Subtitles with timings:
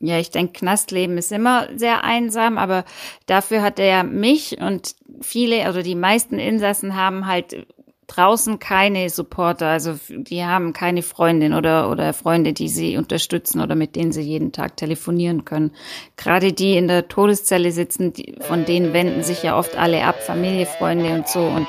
[0.00, 2.84] Ja, ich denke, Knastleben ist immer sehr einsam, aber
[3.26, 7.66] dafür hat er ja mich und viele, also die meisten Insassen haben halt
[8.10, 13.74] draußen keine Supporter, also die haben keine Freundin oder, oder Freunde, die sie unterstützen oder
[13.74, 15.72] mit denen sie jeden Tag telefonieren können.
[16.16, 20.20] Gerade die in der Todeszelle sitzen, die, von denen wenden sich ja oft alle ab,
[20.22, 21.40] Familie, Freunde und so.
[21.40, 21.68] Und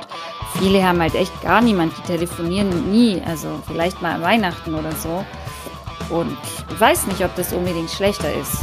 [0.57, 5.23] viele haben halt echt gar niemand, die telefonieren nie, also vielleicht mal Weihnachten oder so.
[6.09, 6.37] Und
[6.79, 8.57] weiß nicht, ob das unbedingt schlechter ist.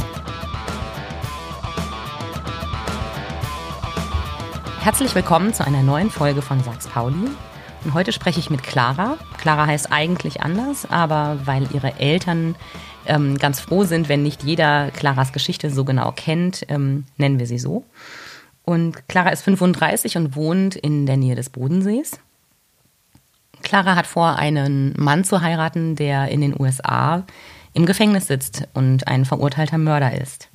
[4.81, 7.29] Herzlich willkommen zu einer neuen Folge von Sachs Pauli.
[7.85, 9.17] Und heute spreche ich mit Clara.
[9.37, 12.55] Clara heißt eigentlich anders, aber weil ihre Eltern
[13.05, 17.47] ähm, ganz froh sind, wenn nicht jeder Claras Geschichte so genau kennt, ähm, nennen wir
[17.47, 17.83] sie so.
[18.63, 22.19] Und Clara ist 35 und wohnt in der Nähe des Bodensees.
[23.63, 27.23] Clara hat vor, einen Mann zu heiraten, der in den USA
[27.73, 30.49] im Gefängnis sitzt und ein verurteilter Mörder ist.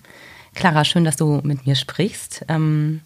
[0.54, 2.44] Clara, schön, dass du mit mir sprichst.
[2.48, 3.00] Ähm,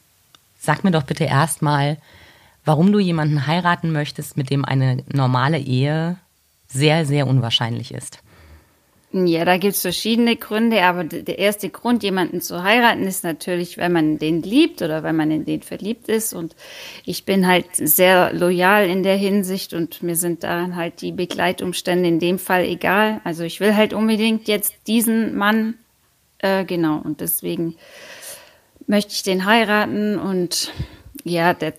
[0.58, 1.98] sag mir doch bitte erstmal,
[2.64, 6.16] warum du jemanden heiraten möchtest, mit dem eine normale Ehe
[6.68, 8.20] sehr, sehr unwahrscheinlich ist.
[9.10, 13.90] Ja, da gibt's verschiedene Gründe, aber der erste Grund, jemanden zu heiraten, ist natürlich, wenn
[13.90, 16.34] man den liebt oder wenn man in den verliebt ist.
[16.34, 16.54] Und
[17.06, 22.06] ich bin halt sehr loyal in der Hinsicht und mir sind da halt die Begleitumstände
[22.06, 23.22] in dem Fall egal.
[23.24, 25.78] Also ich will halt unbedingt jetzt diesen Mann,
[26.40, 27.76] äh, genau, und deswegen
[28.86, 30.70] möchte ich den heiraten und
[31.24, 31.72] ja, der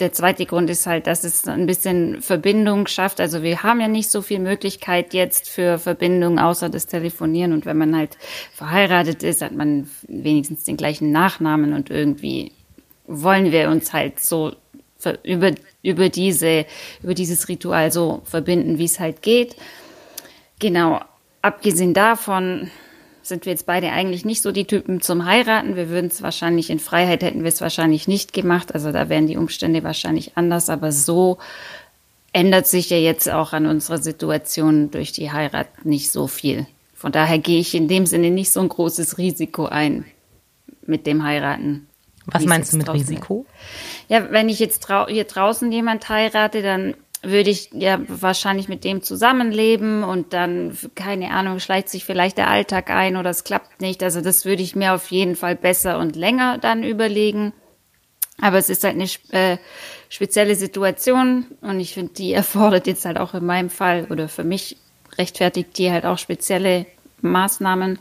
[0.00, 3.20] der zweite Grund ist halt, dass es ein bisschen Verbindung schafft.
[3.20, 7.52] Also wir haben ja nicht so viel Möglichkeit jetzt für Verbindung außer das Telefonieren.
[7.52, 8.16] Und wenn man halt
[8.52, 12.52] verheiratet ist, hat man wenigstens den gleichen Nachnamen und irgendwie
[13.06, 14.52] wollen wir uns halt so
[15.22, 16.66] über, über diese,
[17.02, 19.56] über dieses Ritual so verbinden, wie es halt geht.
[20.58, 21.00] Genau.
[21.42, 22.70] Abgesehen davon
[23.30, 25.76] sind wir jetzt beide eigentlich nicht so die Typen zum Heiraten.
[25.76, 28.74] Wir würden es wahrscheinlich in Freiheit hätten wir es wahrscheinlich nicht gemacht.
[28.74, 30.68] Also da wären die Umstände wahrscheinlich anders.
[30.68, 31.38] Aber so
[32.34, 36.66] ändert sich ja jetzt auch an unserer Situation durch die Heirat nicht so viel.
[36.94, 40.04] Von daher gehe ich in dem Sinne nicht so ein großes Risiko ein
[40.84, 41.86] mit dem Heiraten.
[42.26, 43.46] Was meinst du mit Risiko?
[44.08, 48.84] Ja, wenn ich jetzt drau hier draußen jemand heirate, dann würde ich ja wahrscheinlich mit
[48.84, 53.80] dem zusammenleben und dann, keine Ahnung, schleicht sich vielleicht der Alltag ein oder es klappt
[53.80, 54.02] nicht.
[54.02, 57.52] Also das würde ich mir auf jeden Fall besser und länger dann überlegen.
[58.40, 59.58] Aber es ist halt eine äh,
[60.08, 64.44] spezielle Situation und ich finde, die erfordert jetzt halt auch in meinem Fall oder für
[64.44, 64.78] mich
[65.18, 66.86] rechtfertigt die halt auch spezielle
[67.20, 67.98] Maßnahmen.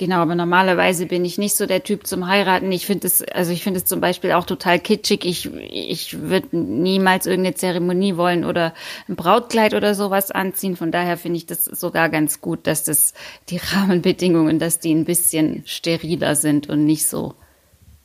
[0.00, 2.72] Genau, aber normalerweise bin ich nicht so der Typ zum Heiraten.
[2.72, 5.26] Ich finde es, also ich finde es zum Beispiel auch total kitschig.
[5.26, 8.72] Ich, ich würde niemals irgendeine Zeremonie wollen oder
[9.10, 10.74] ein Brautkleid oder sowas anziehen.
[10.74, 13.12] Von daher finde ich das sogar ganz gut, dass das
[13.50, 17.34] die Rahmenbedingungen, dass die ein bisschen steriler sind und nicht so,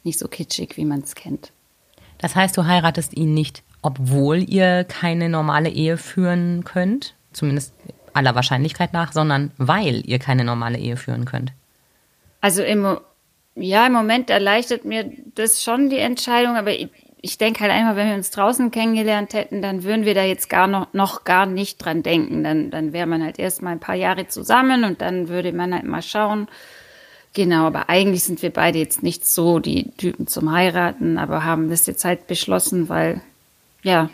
[0.03, 1.53] nicht so kitschig, wie man es kennt.
[2.17, 7.73] Das heißt, du heiratest ihn nicht, obwohl ihr keine normale Ehe führen könnt, zumindest
[8.11, 11.53] aller Wahrscheinlichkeit nach, sondern weil ihr keine normale Ehe führen könnt.
[12.45, 12.99] Also im,
[13.55, 16.89] ja, im Moment erleichtert mir das schon die Entscheidung, aber ich,
[17.19, 20.47] ich denke halt einmal, wenn wir uns draußen kennengelernt hätten, dann würden wir da jetzt
[20.47, 22.43] gar noch, noch gar nicht dran denken.
[22.43, 25.73] Dann, dann wäre man halt erst mal ein paar Jahre zusammen und dann würde man
[25.73, 26.47] halt mal schauen.
[27.33, 31.71] Genau, aber eigentlich sind wir beide jetzt nicht so die Typen zum Heiraten, aber haben
[31.71, 33.21] das jetzt halt beschlossen, weil,
[33.81, 34.11] ja,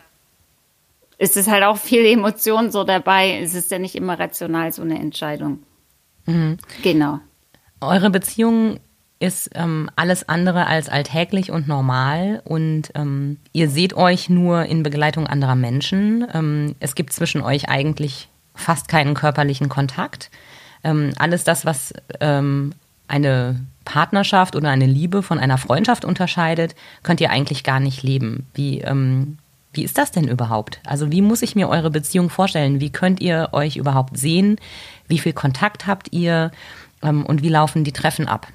[1.18, 3.42] es ist halt auch viel Emotion so dabei.
[3.42, 5.64] Es ist ja nicht immer rational so eine Entscheidung.
[6.28, 6.60] Mhm.
[6.82, 7.20] Genau.
[7.82, 8.80] Eure Beziehung
[9.20, 14.82] ist ähm, alles andere als alltäglich und normal und ähm, ihr seht euch nur in
[14.82, 16.26] Begleitung anderer Menschen.
[16.34, 20.32] Ähm, es gibt zwischen euch eigentlich fast keinen körperlichen Kontakt.
[20.84, 22.74] Ähm, alles das, was ähm,
[23.08, 28.48] eine Partnerschaft oder eine Liebe von einer Freundschaft unterscheidet, könnt ihr eigentlich gar nicht leben.
[28.56, 29.38] Wie, ähm,
[29.74, 30.80] wie ist das denn überhaupt?
[30.86, 32.80] Also wie muss ich mir eure Beziehung vorstellen?
[32.80, 34.58] Wie könnt ihr euch überhaupt sehen?
[35.08, 36.52] Wie viel Kontakt habt ihr?
[37.02, 38.48] Ähm, und wie laufen die Treffen ab?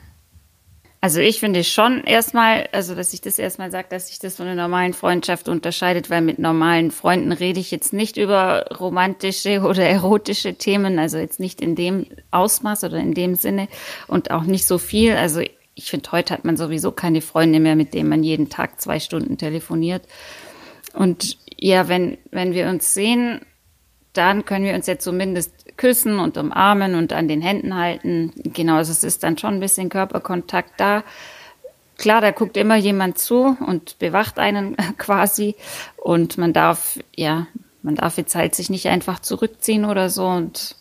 [1.01, 4.47] Also ich finde schon erstmal, also dass ich das erstmal sage, dass sich das von
[4.47, 9.84] einer normalen Freundschaft unterscheidet, weil mit normalen Freunden rede ich jetzt nicht über romantische oder
[9.84, 13.69] erotische Themen, also jetzt nicht in dem Ausmaß oder in dem Sinne
[14.09, 15.13] und auch nicht so viel.
[15.13, 15.42] Also
[15.75, 18.99] ich finde, heute hat man sowieso keine Freunde mehr, mit denen man jeden Tag zwei
[18.99, 20.03] Stunden telefoniert.
[20.95, 23.42] Und ja, wenn, wenn wir uns sehen,
[24.15, 28.33] dann können wir uns ja zumindest küssen und umarmen und an den Händen halten.
[28.37, 31.05] Genau, also es ist dann schon ein bisschen Körperkontakt da.
[31.99, 35.55] Klar, da guckt immer jemand zu und bewacht einen quasi.
[35.97, 37.47] Und man darf, ja,
[37.83, 40.27] man darf jetzt halt sich nicht einfach zurückziehen oder so.
[40.27, 40.77] Und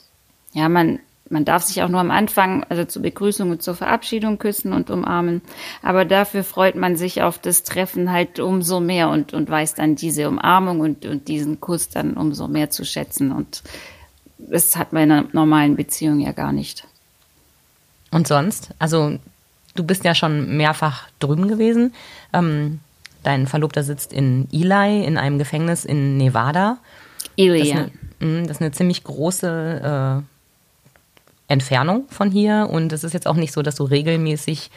[0.54, 1.00] ja, man,
[1.30, 4.90] man darf sich auch nur am Anfang, also zur Begrüßung und zur Verabschiedung küssen und
[4.90, 5.42] umarmen.
[5.82, 9.96] Aber dafür freut man sich auf das Treffen halt umso mehr und, und weiß dann
[9.96, 13.32] diese Umarmung und, und diesen Kuss dann umso mehr zu schätzen.
[13.32, 13.64] Und
[14.38, 16.86] das hat man in einer normalen Beziehung ja gar nicht.
[18.12, 18.70] Und sonst?
[18.80, 19.18] Also,
[19.76, 21.94] du bist ja schon mehrfach drüben gewesen.
[22.34, 22.80] Ähm,
[23.24, 26.78] dein Verlobter sitzt in Eli, in einem Gefängnis in Nevada.
[27.38, 27.86] Eli, das ja.
[28.20, 33.36] Mm, das ist eine ziemlich große äh, Entfernung von hier und es ist jetzt auch
[33.36, 34.72] nicht so, dass du regelmäßig,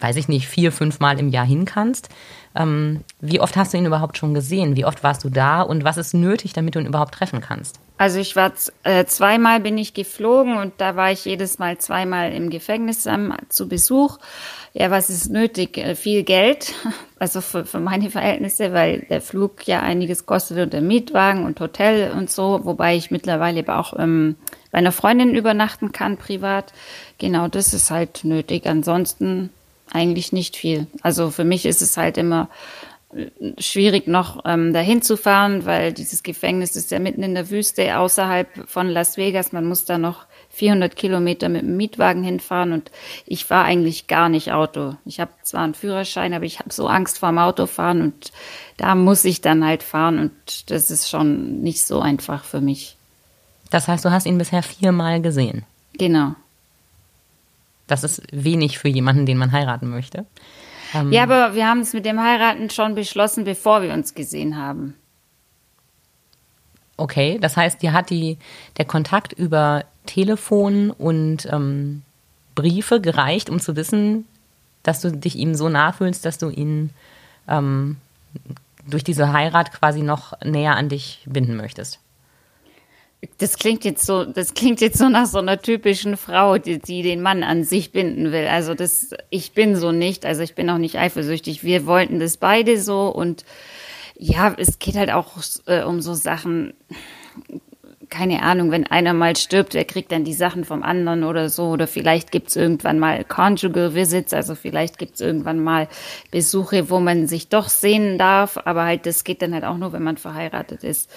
[0.00, 2.08] weiß ich nicht, vier, fünf Mal im Jahr hin kannst.
[2.54, 4.76] Ähm, wie oft hast du ihn überhaupt schon gesehen?
[4.76, 7.78] Wie oft warst du da und was ist nötig, damit du ihn überhaupt treffen kannst?
[7.98, 8.52] Also ich war
[8.84, 13.34] äh, zweimal bin ich geflogen und da war ich jedes Mal zweimal im Gefängnis ähm,
[13.48, 14.18] zu Besuch.
[14.72, 15.76] Ja, was ist nötig?
[15.76, 16.74] Äh, viel Geld,
[17.18, 21.60] also für, für meine Verhältnisse, weil der Flug ja einiges kostet und der Mietwagen und
[21.60, 24.36] Hotel und so, wobei ich mittlerweile aber auch ähm,
[24.70, 26.72] bei einer Freundin übernachten kann, privat.
[27.18, 28.66] Genau, das ist halt nötig.
[28.66, 29.50] Ansonsten
[29.92, 30.86] eigentlich nicht viel.
[31.02, 32.48] Also für mich ist es halt immer
[33.58, 37.98] schwierig noch ähm, dahin zu fahren, weil dieses Gefängnis ist ja mitten in der Wüste
[37.98, 39.52] außerhalb von Las Vegas.
[39.52, 42.90] Man muss da noch 400 Kilometer mit dem Mietwagen hinfahren und
[43.24, 44.96] ich fahre eigentlich gar nicht Auto.
[45.06, 48.32] Ich habe zwar einen Führerschein, aber ich habe so Angst vor dem Autofahren und
[48.76, 52.96] da muss ich dann halt fahren und das ist schon nicht so einfach für mich.
[53.70, 55.64] Das heißt, du hast ihn bisher viermal gesehen.
[55.94, 56.34] Genau.
[57.86, 60.26] Das ist wenig für jemanden, den man heiraten möchte.
[60.94, 64.56] Ähm ja, aber wir haben es mit dem Heiraten schon beschlossen, bevor wir uns gesehen
[64.56, 64.94] haben.
[66.96, 68.38] Okay, das heißt, dir hat die,
[68.76, 72.02] der Kontakt über Telefon und ähm,
[72.54, 74.24] Briefe gereicht, um zu wissen,
[74.82, 76.90] dass du dich ihm so nah fühlst, dass du ihn
[77.46, 77.98] ähm,
[78.86, 82.00] durch diese Heirat quasi noch näher an dich binden möchtest.
[83.38, 87.02] Das klingt jetzt so, das klingt jetzt so nach so einer typischen Frau, die, die
[87.02, 88.46] den Mann an sich binden will.
[88.46, 91.64] Also das, ich bin so nicht, also ich bin auch nicht eifersüchtig.
[91.64, 93.44] Wir wollten das beide so und
[94.16, 95.32] ja, es geht halt auch
[95.66, 96.74] äh, um so Sachen,
[98.08, 101.68] keine Ahnung, wenn einer mal stirbt, wer kriegt dann die Sachen vom anderen oder so.
[101.68, 105.88] Oder vielleicht gibt's irgendwann mal Conjugal Visits, also vielleicht gibt's irgendwann mal
[106.30, 109.92] Besuche, wo man sich doch sehen darf, aber halt das geht dann halt auch nur,
[109.92, 111.10] wenn man verheiratet ist.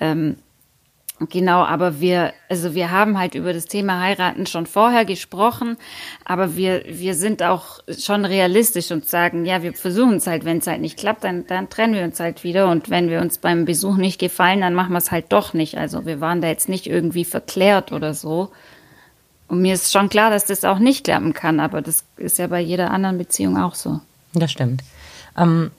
[0.00, 0.36] Ähm,
[1.20, 5.76] Genau, aber wir, also wir haben halt über das Thema heiraten schon vorher gesprochen,
[6.24, 10.58] aber wir, wir sind auch schon realistisch und sagen, ja, wir versuchen es halt, wenn
[10.58, 13.38] es halt nicht klappt, dann, dann trennen wir uns halt wieder und wenn wir uns
[13.38, 15.78] beim Besuch nicht gefallen, dann machen wir es halt doch nicht.
[15.78, 18.50] Also wir waren da jetzt nicht irgendwie verklärt oder so.
[19.46, 22.48] Und mir ist schon klar, dass das auch nicht klappen kann, aber das ist ja
[22.48, 24.00] bei jeder anderen Beziehung auch so.
[24.32, 24.82] Das stimmt.
[25.38, 25.70] Ähm,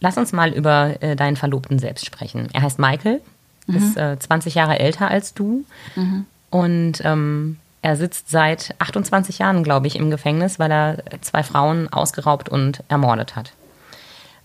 [0.00, 2.48] lass uns mal über äh, deinen Verlobten selbst sprechen.
[2.54, 3.20] Er heißt Michael
[3.68, 3.76] mhm.
[3.76, 5.64] ist äh, 20 Jahre älter als du.
[5.94, 6.26] Mhm.
[6.50, 11.92] Und ähm, er sitzt seit 28 Jahren, glaube ich, im Gefängnis, weil er zwei Frauen
[11.92, 13.52] ausgeraubt und ermordet hat.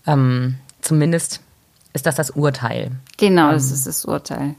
[0.06, 1.40] Ähm, zumindest
[1.92, 2.92] ist das das Urteil.
[3.16, 4.54] Genau, das ähm, ist das Urteil.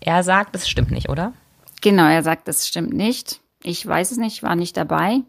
[0.00, 1.32] Er sagt, es stimmt nicht, oder?
[1.80, 3.40] Genau, er sagt, es stimmt nicht.
[3.62, 5.20] Ich weiß es nicht, ich war nicht dabei.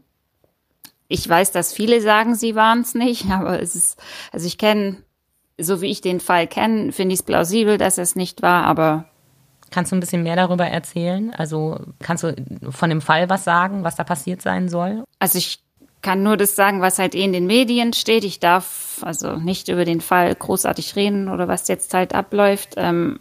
[1.08, 4.02] Ich weiß, dass viele sagen, sie waren es nicht, aber es ist,
[4.32, 4.98] also ich kenne
[5.62, 9.06] so wie ich den Fall kenne, finde ich es plausibel, dass es nicht war, aber.
[9.70, 11.34] Kannst du ein bisschen mehr darüber erzählen?
[11.34, 12.36] Also kannst du
[12.72, 15.06] von dem Fall was sagen, was da passiert sein soll?
[15.20, 15.60] Also ich
[16.02, 18.24] kann nur das sagen, was halt eh in den Medien steht.
[18.24, 22.74] Ich darf also nicht über den Fall großartig reden oder was jetzt halt abläuft.
[22.76, 23.20] Ähm,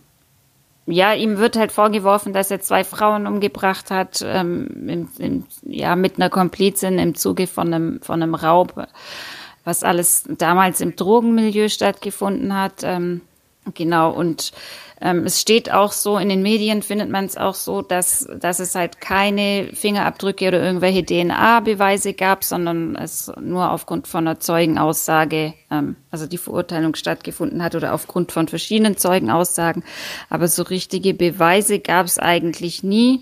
[0.87, 5.94] ja, ihm wird halt vorgeworfen, dass er zwei Frauen umgebracht hat, ähm, im, im, ja,
[5.94, 8.88] mit einer Komplizin im Zuge von einem, von einem Raub
[9.64, 12.83] was alles damals im Drogenmilieu stattgefunden hat.
[12.83, 13.21] Ähm,
[13.75, 14.52] genau, und
[15.02, 18.59] ähm, es steht auch so, in den Medien findet man es auch so, dass, dass
[18.59, 25.55] es halt keine Fingerabdrücke oder irgendwelche DNA-Beweise gab, sondern es nur aufgrund von einer Zeugenaussage,
[25.71, 29.85] ähm, also die Verurteilung stattgefunden hat oder aufgrund von verschiedenen Zeugenaussagen.
[30.29, 33.21] Aber so richtige Beweise gab es eigentlich nie.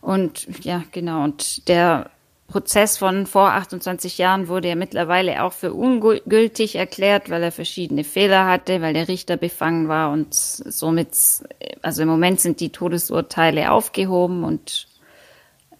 [0.00, 2.10] Und ja, genau, und der
[2.48, 8.04] Prozess von vor 28 Jahren wurde ja mittlerweile auch für ungültig erklärt, weil er verschiedene
[8.04, 11.10] Fehler hatte, weil der Richter befangen war und somit,
[11.82, 14.88] also im Moment sind die Todesurteile aufgehoben und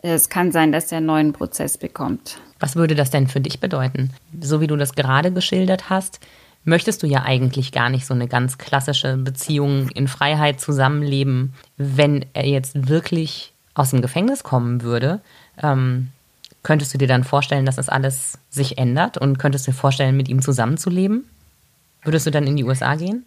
[0.02, 2.38] es kann sein, dass er einen neuen Prozess bekommt.
[2.60, 4.10] Was würde das denn für dich bedeuten?
[4.38, 6.20] So wie du das gerade geschildert hast,
[6.64, 11.54] möchtest du ja eigentlich gar nicht so eine ganz klassische Beziehung in Freiheit zusammenleben.
[11.78, 15.20] Wenn er jetzt wirklich aus dem Gefängnis kommen würde,
[15.62, 16.10] ähm,
[16.62, 20.16] Könntest du dir dann vorstellen, dass das alles sich ändert und könntest du dir vorstellen,
[20.16, 21.28] mit ihm zusammenzuleben?
[22.02, 23.24] Würdest du dann in die USA gehen?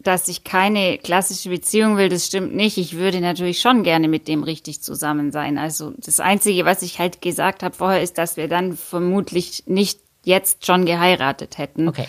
[0.00, 2.78] dass ich keine klassische Beziehung will, das stimmt nicht.
[2.78, 5.58] Ich würde natürlich schon gerne mit dem richtig zusammen sein.
[5.58, 9.98] Also das Einzige, was ich halt gesagt habe vorher, ist, dass wir dann vermutlich nicht
[10.22, 11.88] jetzt schon geheiratet hätten.
[11.88, 12.06] Okay.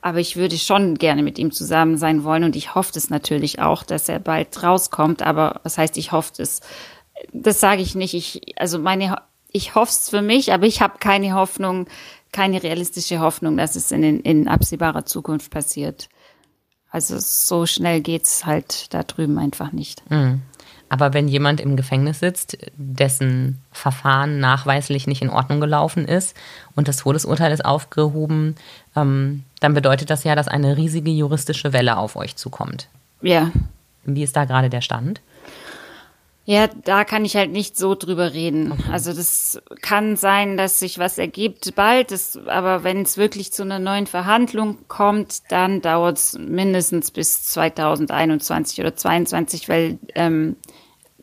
[0.00, 3.60] Aber ich würde schon gerne mit ihm zusammen sein wollen und ich hoffe es natürlich
[3.60, 5.22] auch, dass er bald rauskommt.
[5.22, 6.60] Aber was heißt, ich hoffe es?
[7.32, 8.14] Das sage ich nicht.
[8.14, 9.16] Ich, also meine,
[9.52, 11.86] ich hoffe es für mich, aber ich habe keine Hoffnung,
[12.32, 16.08] keine realistische Hoffnung, dass es in, in absehbarer Zukunft passiert.
[16.90, 20.08] Also so schnell geht's halt da drüben einfach nicht.
[20.10, 20.42] Mhm.
[20.88, 26.36] Aber wenn jemand im Gefängnis sitzt, dessen Verfahren nachweislich nicht in Ordnung gelaufen ist
[26.76, 28.56] und das Todesurteil ist aufgehoben,
[28.94, 32.88] ähm, dann bedeutet das ja, dass eine riesige juristische Welle auf euch zukommt.
[33.22, 33.50] Ja.
[34.04, 35.22] Wie ist da gerade der Stand?
[36.44, 38.72] Ja, da kann ich halt nicht so drüber reden.
[38.72, 38.82] Okay.
[38.90, 43.62] Also das kann sein, dass sich was ergibt bald, das, aber wenn es wirklich zu
[43.62, 50.56] einer neuen Verhandlung kommt, dann dauert es mindestens bis 2021 oder 2022, weil ähm,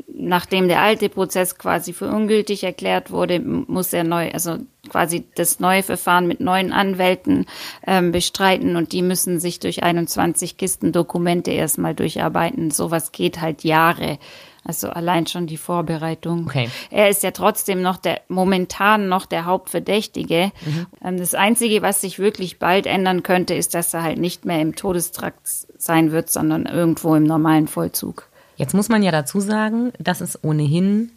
[0.08, 4.58] nachdem der alte Prozess quasi für ungültig erklärt wurde, muss er neu, also
[4.90, 7.46] quasi das neue Verfahren mit neuen Anwälten
[7.86, 12.72] ähm, bestreiten und die müssen sich durch 21 Kisten Dokumente erstmal durcharbeiten.
[12.72, 14.18] Sowas geht halt Jahre.
[14.64, 16.46] Also allein schon die Vorbereitung.
[16.46, 16.70] Okay.
[16.92, 20.52] Er ist ja trotzdem noch der, momentan noch der Hauptverdächtige.
[20.66, 20.86] Mhm.
[21.04, 24.62] Ähm, das Einzige, was sich wirklich bald ändern könnte, ist, dass er halt nicht mehr
[24.62, 25.40] im Todestrakt
[25.78, 28.28] sein wird, sondern irgendwo im normalen Vollzug.
[28.58, 31.12] Jetzt muss man ja dazu sagen, dass es ohnehin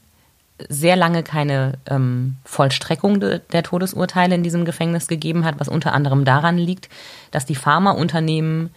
[0.69, 5.93] sehr lange keine ähm, Vollstreckung de, der Todesurteile in diesem Gefängnis gegeben hat, was unter
[5.93, 6.89] anderem daran liegt,
[7.31, 8.71] dass die Pharmaunternehmen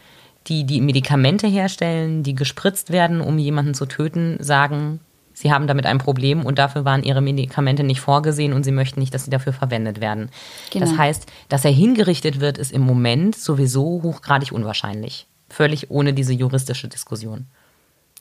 [0.48, 5.00] die die Medikamente herstellen, die gespritzt werden, um jemanden zu töten, sagen,
[5.34, 9.00] sie haben damit ein Problem und dafür waren ihre Medikamente nicht vorgesehen und sie möchten
[9.00, 10.30] nicht, dass sie dafür verwendet werden.
[10.72, 10.86] Genau.
[10.86, 15.28] Das heißt, dass er hingerichtet wird, ist im Moment sowieso hochgradig unwahrscheinlich.
[15.50, 17.48] Völlig ohne diese juristische Diskussion.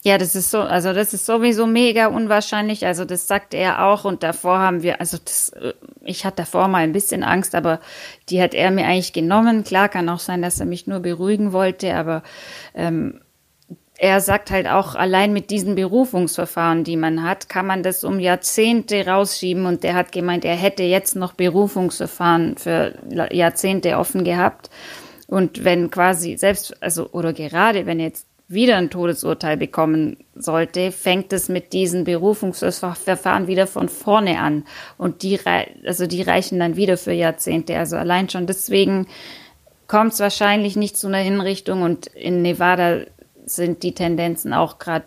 [0.06, 2.84] Ja, das ist so, also das ist sowieso mega unwahrscheinlich.
[2.84, 5.73] Also das sagt er auch und davor haben wir, also das, äh,
[6.04, 7.80] ich hatte davor mal ein bisschen Angst, aber
[8.28, 9.64] die hat er mir eigentlich genommen.
[9.64, 12.23] Klar kann auch sein, dass er mich nur beruhigen wollte, aber
[12.75, 13.23] ähm,
[13.96, 18.20] er sagt halt auch, allein mit diesen Berufungsverfahren, die man hat, kann man das um
[18.20, 19.64] Jahrzehnte rausschieben.
[19.64, 22.94] Und der hat gemeint, er hätte jetzt noch Berufungsverfahren für
[23.30, 24.68] Jahrzehnte offen gehabt.
[25.28, 31.33] Und wenn quasi selbst, also oder gerade wenn jetzt wieder ein Todesurteil bekommen sollte, fängt
[31.33, 34.65] es mit diesen Berufungsverfahren wieder von vorne an.
[34.99, 35.39] Und die,
[35.87, 37.79] also die reichen dann wieder für Jahrzehnte.
[37.79, 39.07] Also allein schon deswegen
[39.89, 41.83] kommt es wahrscheinlich nicht zu einer Hinrichtung.
[41.83, 43.01] Und in Nevada
[43.47, 45.07] sind die Tendenzen auch gerade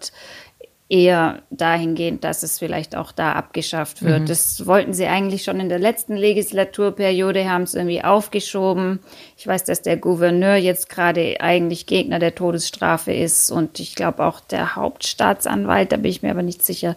[0.89, 4.21] eher dahingehend, dass es vielleicht auch da abgeschafft wird.
[4.21, 4.25] Mhm.
[4.25, 8.99] Das wollten sie eigentlich schon in der letzten Legislaturperiode, haben es irgendwie aufgeschoben.
[9.37, 14.23] Ich weiß, dass der Gouverneur jetzt gerade eigentlich Gegner der Todesstrafe ist und ich glaube
[14.25, 16.95] auch der Hauptstaatsanwalt, da bin ich mir aber nicht sicher.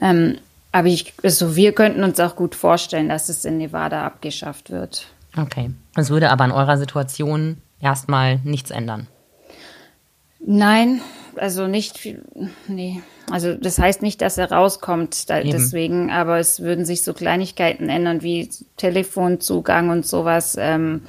[0.00, 0.38] Ähm,
[0.70, 5.06] aber ich, also wir könnten uns auch gut vorstellen, dass es in Nevada abgeschafft wird.
[5.36, 5.70] Okay.
[5.96, 9.08] Es würde aber an eurer Situation erstmal nichts ändern.
[10.46, 11.00] Nein,
[11.36, 12.22] also nicht viel,
[12.68, 13.02] nee.
[13.30, 17.88] Also das heißt nicht, dass er rauskommt da, deswegen, aber es würden sich so Kleinigkeiten
[17.88, 20.56] ändern wie Telefonzugang und sowas.
[20.58, 21.02] Ähm,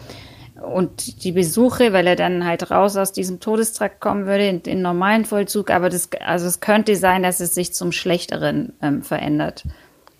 [0.62, 4.82] und die Besuche, weil er dann halt raus aus diesem Todestrakt kommen würde, in den
[4.82, 5.70] normalen Vollzug.
[5.70, 9.66] Aber das, also es könnte sein, dass es sich zum Schlechteren ähm, verändert.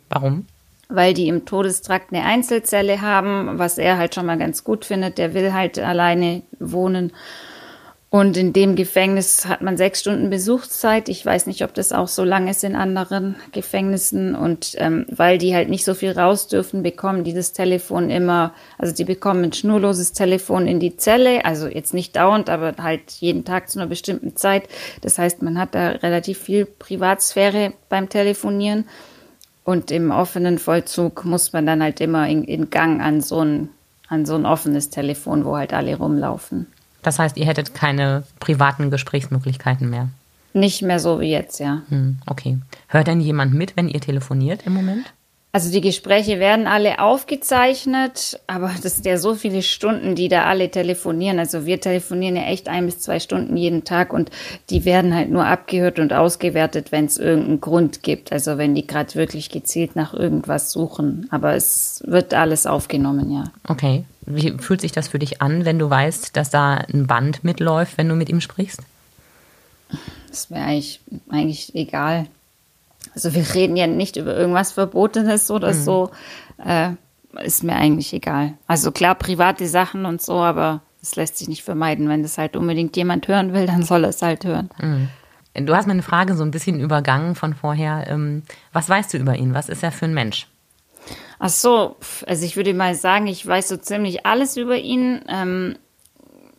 [0.10, 0.46] Warum?
[0.90, 5.18] Weil die im Todestrakt eine Einzelzelle haben, was er halt schon mal ganz gut findet.
[5.18, 7.14] Der will halt alleine wohnen.
[8.16, 11.10] Und in dem Gefängnis hat man sechs Stunden Besuchszeit.
[11.10, 14.36] Ich weiß nicht, ob das auch so lang ist in anderen Gefängnissen.
[14.36, 18.54] Und ähm, weil die halt nicht so viel raus dürfen, bekommen die das Telefon immer,
[18.78, 21.44] also die bekommen ein schnurloses Telefon in die Zelle.
[21.44, 24.70] Also jetzt nicht dauernd, aber halt jeden Tag zu einer bestimmten Zeit.
[25.02, 28.86] Das heißt, man hat da relativ viel Privatsphäre beim Telefonieren.
[29.66, 33.72] Und im offenen Vollzug muss man dann halt immer in, in Gang an so ein,
[34.08, 36.68] an so ein offenes Telefon, wo halt alle rumlaufen.
[37.06, 40.10] Das heißt, ihr hättet keine privaten Gesprächsmöglichkeiten mehr?
[40.54, 41.84] Nicht mehr so wie jetzt, ja.
[41.90, 42.58] Hm, okay.
[42.88, 45.06] Hört denn jemand mit, wenn ihr telefoniert im Moment?
[45.52, 50.46] Also die Gespräche werden alle aufgezeichnet, aber das sind ja so viele Stunden, die da
[50.46, 51.38] alle telefonieren.
[51.40, 54.32] Also wir telefonieren ja echt ein bis zwei Stunden jeden Tag und
[54.70, 58.34] die werden halt nur abgehört und ausgewertet, wenn es irgendeinen Grund gibt.
[58.34, 61.28] Also wenn die gerade wirklich gezielt nach irgendwas suchen.
[61.30, 63.46] Aber es wird alles aufgenommen, ja.
[63.68, 64.06] Okay.
[64.26, 67.98] Wie fühlt sich das für dich an, wenn du weißt, dass da ein Band mitläuft,
[67.98, 68.82] wenn du mit ihm sprichst?
[70.30, 72.28] Das ist mir eigentlich, eigentlich egal.
[73.14, 75.84] Also wir reden ja nicht über irgendwas Verbotenes oder mhm.
[75.84, 76.12] so.
[76.64, 76.92] Äh,
[77.44, 78.54] ist mir eigentlich egal.
[78.68, 82.10] Also klar, private Sachen und so, aber das lässt sich nicht vermeiden.
[82.10, 84.70] Wenn das halt unbedingt jemand hören will, dann soll er es halt hören.
[84.82, 85.10] Mhm.
[85.66, 88.06] Du hast meine Frage so ein bisschen übergangen von vorher.
[88.08, 89.54] Ähm, was weißt du über ihn?
[89.54, 90.48] Was ist er für ein Mensch?
[91.40, 95.22] Ach so, also ich würde mal sagen, ich weiß so ziemlich alles über ihn.
[95.28, 95.76] Ähm,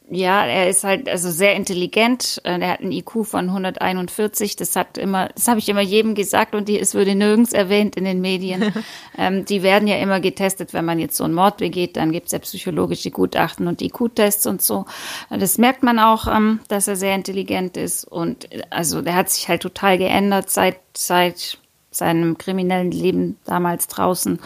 [0.09, 2.41] ja, er ist halt also sehr intelligent.
[2.45, 4.55] Äh, er hat einen IQ von 141.
[4.55, 7.97] Das hat immer, das habe ich immer jedem gesagt und die, es würde nirgends erwähnt
[7.97, 8.73] in den Medien.
[9.19, 12.31] ähm, die werden ja immer getestet, wenn man jetzt so einen Mord begeht, dann gibt's
[12.31, 14.87] ja psychologische Gutachten und IQ-Tests und so.
[15.29, 19.49] Das merkt man auch, ähm, dass er sehr intelligent ist und also der hat sich
[19.49, 21.59] halt total geändert seit seit
[21.97, 24.39] seinem kriminellen Leben damals draußen.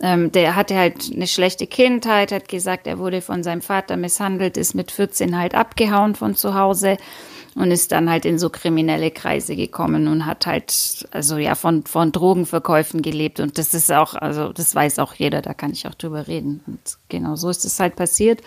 [0.00, 4.56] Ähm, der hatte halt eine schlechte Kindheit, hat gesagt, er wurde von seinem Vater misshandelt,
[4.56, 6.96] ist mit 14 halt abgehauen von zu Hause
[7.54, 11.84] und ist dann halt in so kriminelle Kreise gekommen und hat halt, also ja, von,
[11.84, 13.38] von Drogenverkäufen gelebt.
[13.38, 16.62] Und das ist auch, also das weiß auch jeder, da kann ich auch drüber reden.
[16.66, 18.42] Und genau so ist es halt passiert.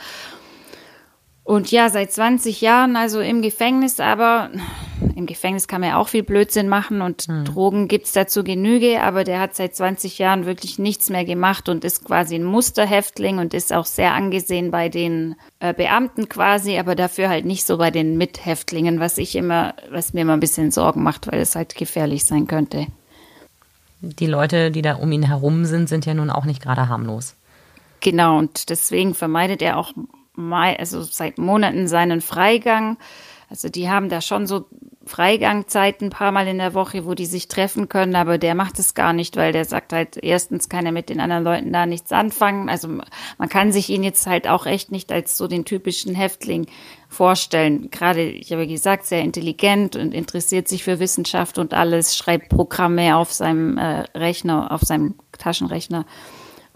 [1.47, 4.49] Und ja, seit 20 Jahren also im Gefängnis, aber
[5.15, 7.45] im Gefängnis kann man ja auch viel Blödsinn machen und hm.
[7.45, 11.85] Drogen gibt's dazu Genüge, aber der hat seit 20 Jahren wirklich nichts mehr gemacht und
[11.85, 16.95] ist quasi ein Musterhäftling und ist auch sehr angesehen bei den äh, Beamten quasi, aber
[16.95, 20.71] dafür halt nicht so bei den Mithäftlingen, was ich immer, was mir immer ein bisschen
[20.71, 22.87] Sorgen macht, weil es halt gefährlich sein könnte.
[24.01, 27.35] Die Leute, die da um ihn herum sind, sind ja nun auch nicht gerade harmlos.
[28.01, 29.93] Genau, und deswegen vermeidet er auch
[30.37, 32.97] Mai, also seit Monaten seinen Freigang.
[33.49, 34.65] Also die haben da schon so
[35.07, 38.77] Freigangzeiten ein paar Mal in der Woche, wo die sich treffen können, aber der macht
[38.77, 41.85] es gar nicht, weil der sagt halt, erstens kann er mit den anderen Leuten da
[41.85, 42.69] nichts anfangen.
[42.69, 42.89] Also
[43.37, 46.67] man kann sich ihn jetzt halt auch echt nicht als so den typischen Häftling
[47.07, 47.89] vorstellen.
[47.89, 53.15] Gerade, ich habe gesagt, sehr intelligent und interessiert sich für Wissenschaft und alles, schreibt Programme
[53.15, 56.05] auf seinem äh, Rechner, auf seinem Taschenrechner.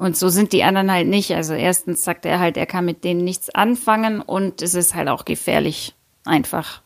[0.02, 1.36] Und so sind die anderen halt nicht.
[1.36, 5.08] Also erstens sagt er halt, er kann mit denen nichts anfangen und es ist halt
[5.10, 5.94] auch gefährlich
[6.26, 6.82] einfach.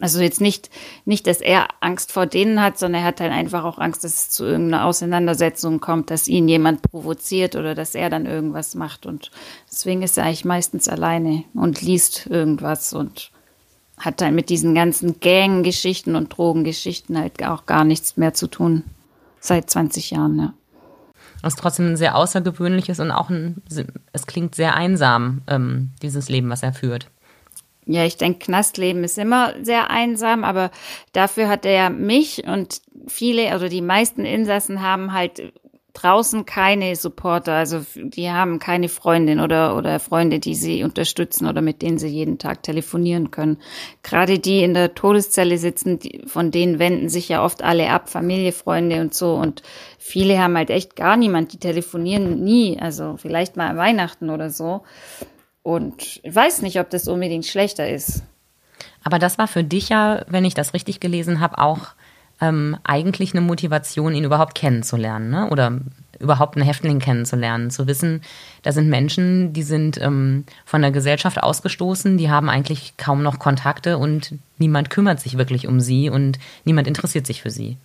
[0.00, 0.68] Also jetzt nicht,
[1.04, 4.14] nicht, dass er Angst vor denen hat, sondern er hat halt einfach auch Angst, dass
[4.14, 9.06] es zu irgendeiner Auseinandersetzung kommt, dass ihn jemand provoziert oder dass er dann irgendwas macht.
[9.06, 9.30] Und
[9.70, 13.30] deswegen ist er eigentlich meistens alleine und liest irgendwas und
[13.96, 18.82] hat dann mit diesen ganzen Gang-Geschichten und Drogengeschichten halt auch gar nichts mehr zu tun.
[19.38, 20.52] Seit 20 Jahren, ja
[21.42, 23.62] was trotzdem ein sehr außergewöhnliches und auch ein,
[24.12, 27.08] es klingt sehr einsam, ähm, dieses Leben, was er führt.
[27.88, 30.72] Ja, ich denke, Knastleben ist immer sehr einsam, aber
[31.12, 35.52] dafür hat er ja mich und viele, also die meisten Insassen haben halt
[35.96, 41.62] draußen keine Supporter, also die haben keine Freundin oder, oder Freunde, die sie unterstützen oder
[41.62, 43.58] mit denen sie jeden Tag telefonieren können.
[44.02, 48.10] Gerade die in der Todeszelle sitzen, die, von denen wenden sich ja oft alle ab,
[48.10, 49.34] Familie, Freunde und so.
[49.34, 49.62] Und
[49.98, 54.82] viele haben halt echt gar niemand, die telefonieren nie, also vielleicht mal Weihnachten oder so.
[55.62, 58.22] Und ich weiß nicht, ob das unbedingt schlechter ist.
[59.02, 61.95] Aber das war für dich ja, wenn ich das richtig gelesen habe, auch
[62.40, 65.48] ähm, eigentlich eine Motivation, ihn überhaupt kennenzulernen, ne?
[65.50, 65.80] Oder
[66.18, 68.22] überhaupt einen Häftling kennenzulernen, zu wissen,
[68.62, 73.38] da sind Menschen, die sind ähm, von der Gesellschaft ausgestoßen, die haben eigentlich kaum noch
[73.38, 77.76] Kontakte und niemand kümmert sich wirklich um sie und niemand interessiert sich für sie.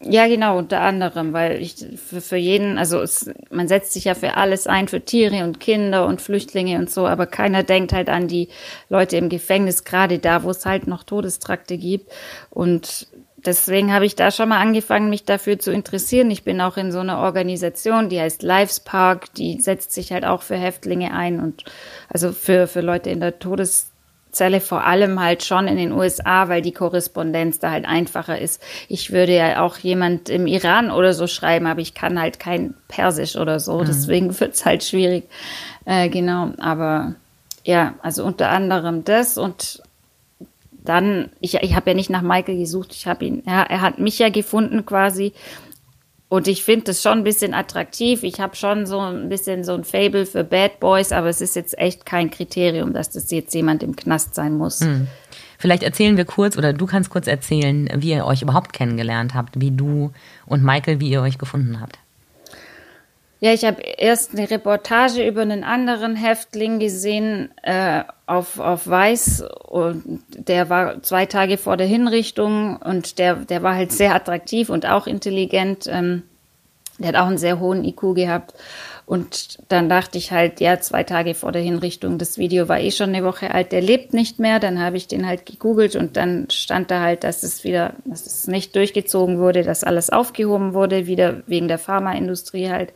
[0.00, 4.14] Ja, genau, unter anderem, weil ich für, für jeden, also es, man setzt sich ja
[4.14, 8.10] für alles ein, für Tiere und Kinder und Flüchtlinge und so, aber keiner denkt halt
[8.10, 8.48] an die
[8.90, 12.12] Leute im Gefängnis, gerade da, wo es halt noch Todestrakte gibt.
[12.50, 13.08] Und
[13.46, 16.30] deswegen habe ich da schon mal angefangen, mich dafür zu interessieren.
[16.30, 20.24] Ich bin auch in so einer Organisation, die heißt Lives Park, die setzt sich halt
[20.24, 21.64] auch für Häftlinge ein und
[22.08, 26.60] also für, für Leute in der Todeszelle vor allem halt schon in den USA, weil
[26.60, 28.62] die Korrespondenz da halt einfacher ist.
[28.88, 32.74] Ich würde ja auch jemand im Iran oder so schreiben, aber ich kann halt kein
[32.88, 33.86] Persisch oder so, mhm.
[33.86, 35.24] deswegen wird es halt schwierig.
[35.84, 37.14] Äh, genau, aber
[37.64, 39.82] ja, also unter anderem das und
[40.88, 43.98] dann, ich, ich habe ja nicht nach Michael gesucht, ich habe ihn, er, er hat
[43.98, 45.32] mich ja gefunden quasi.
[46.28, 48.24] Und ich finde das schon ein bisschen attraktiv.
[48.24, 51.54] Ich habe schon so ein bisschen so ein Fable für Bad Boys, aber es ist
[51.54, 54.80] jetzt echt kein Kriterium, dass das jetzt jemand im Knast sein muss.
[54.80, 55.06] Hm.
[55.58, 59.60] Vielleicht erzählen wir kurz oder du kannst kurz erzählen, wie ihr euch überhaupt kennengelernt habt,
[59.60, 60.12] wie du
[60.46, 61.98] und Michael, wie ihr euch gefunden habt.
[63.38, 69.44] Ja, ich habe erst eine Reportage über einen anderen Häftling gesehen äh, auf, auf Weiß
[69.68, 74.70] und der war zwei Tage vor der Hinrichtung und der, der war halt sehr attraktiv
[74.70, 75.86] und auch intelligent.
[75.86, 76.22] Ähm,
[76.98, 78.54] der hat auch einen sehr hohen IQ gehabt.
[79.04, 82.90] Und dann dachte ich halt, ja, zwei Tage vor der Hinrichtung, das Video war eh
[82.90, 84.58] schon eine Woche alt, der lebt nicht mehr.
[84.58, 88.26] Dann habe ich den halt gegoogelt und dann stand da halt, dass es wieder, dass
[88.26, 92.92] es nicht durchgezogen wurde, dass alles aufgehoben wurde, wieder wegen der Pharmaindustrie halt.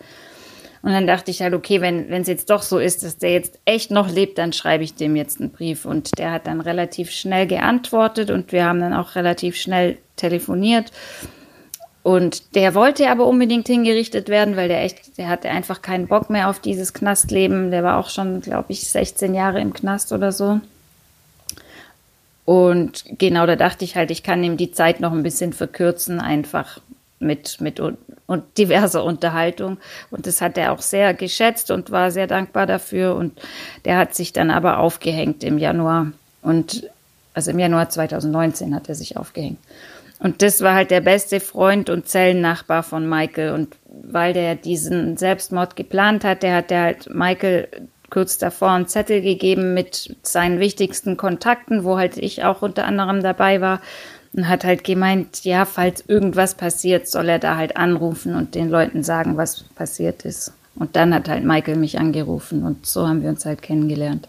[0.82, 3.58] Und dann dachte ich halt, okay, wenn es jetzt doch so ist, dass der jetzt
[3.66, 5.84] echt noch lebt, dann schreibe ich dem jetzt einen Brief.
[5.84, 10.90] Und der hat dann relativ schnell geantwortet und wir haben dann auch relativ schnell telefoniert.
[12.02, 16.30] Und der wollte aber unbedingt hingerichtet werden, weil der echt, der hatte einfach keinen Bock
[16.30, 17.70] mehr auf dieses Knastleben.
[17.70, 20.60] Der war auch schon, glaube ich, 16 Jahre im Knast oder so.
[22.46, 26.20] Und genau, da dachte ich halt, ich kann ihm die Zeit noch ein bisschen verkürzen,
[26.20, 26.80] einfach
[27.18, 27.80] mit, mit
[28.30, 29.78] und, diverser Unterhaltung.
[30.12, 33.16] Und das hat er auch sehr geschätzt und war sehr dankbar dafür.
[33.16, 33.40] Und
[33.84, 36.12] der hat sich dann aber aufgehängt im Januar.
[36.40, 36.88] Und
[37.34, 39.58] also im Januar 2019 hat er sich aufgehängt.
[40.20, 43.50] Und das war halt der beste Freund und Zellennachbar von Michael.
[43.50, 47.66] Und weil der diesen Selbstmord geplant hat, der hat der halt Michael
[48.10, 53.24] kurz davor einen Zettel gegeben mit seinen wichtigsten Kontakten, wo halt ich auch unter anderem
[53.24, 53.80] dabei war.
[54.32, 58.70] Und hat halt gemeint, ja, falls irgendwas passiert, soll er da halt anrufen und den
[58.70, 60.52] Leuten sagen, was passiert ist.
[60.76, 64.28] Und dann hat halt Michael mich angerufen und so haben wir uns halt kennengelernt.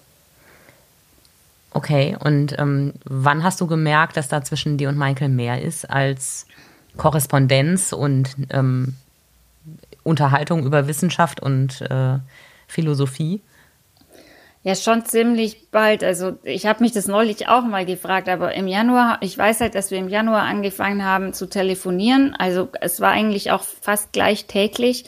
[1.73, 5.89] Okay, und ähm, wann hast du gemerkt, dass da zwischen dir und Michael mehr ist
[5.89, 6.45] als
[6.97, 8.95] Korrespondenz und ähm,
[10.03, 12.17] Unterhaltung über Wissenschaft und äh,
[12.67, 13.41] Philosophie?
[14.63, 16.03] Ja, schon ziemlich bald.
[16.03, 19.73] Also ich habe mich das neulich auch mal gefragt, aber im Januar, ich weiß halt,
[19.73, 22.35] dass wir im Januar angefangen haben zu telefonieren.
[22.37, 25.05] Also es war eigentlich auch fast gleich täglich.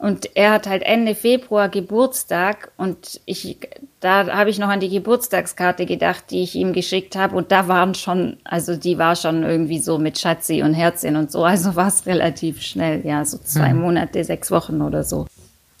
[0.00, 3.58] Und er hat halt Ende Februar Geburtstag und ich,
[4.00, 7.68] da habe ich noch an die Geburtstagskarte gedacht, die ich ihm geschickt habe und da
[7.68, 11.76] waren schon, also die war schon irgendwie so mit Schatzi und Herzchen und so, also
[11.76, 13.82] war es relativ schnell, ja, so zwei mhm.
[13.82, 15.26] Monate, sechs Wochen oder so.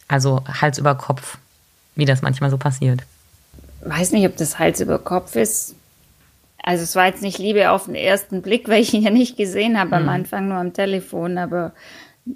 [0.06, 1.38] Also Hals über Kopf,
[2.00, 3.02] wie das manchmal so passiert.
[3.84, 5.76] Weiß nicht, ob das Hals über Kopf ist.
[6.62, 9.36] Also es war jetzt nicht Liebe auf den ersten Blick, weil ich ihn ja nicht
[9.36, 9.94] gesehen habe mhm.
[9.94, 11.72] am Anfang nur am Telefon, aber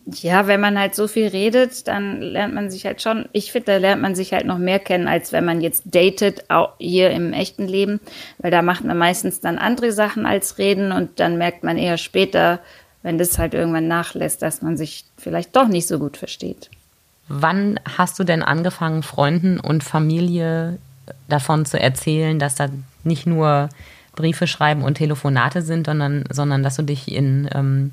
[0.07, 3.73] ja, wenn man halt so viel redet, dann lernt man sich halt schon, ich finde,
[3.73, 7.11] da lernt man sich halt noch mehr kennen, als wenn man jetzt datet, auch hier
[7.11, 8.01] im echten Leben,
[8.39, 11.99] weil da macht man meistens dann andere Sachen als reden und dann merkt man eher
[11.99, 12.61] später,
[13.03, 16.71] wenn das halt irgendwann nachlässt, dass man sich vielleicht doch nicht so gut versteht.
[17.29, 20.79] Wann hast du denn angefangen, Freunden und Familie
[21.29, 22.69] davon zu erzählen, dass da
[23.03, 23.69] nicht nur
[24.15, 27.93] Briefe schreiben und Telefonate sind, sondern, sondern dass du dich in ähm,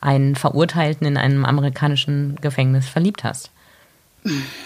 [0.00, 3.50] einen Verurteilten in einem amerikanischen Gefängnis verliebt hast.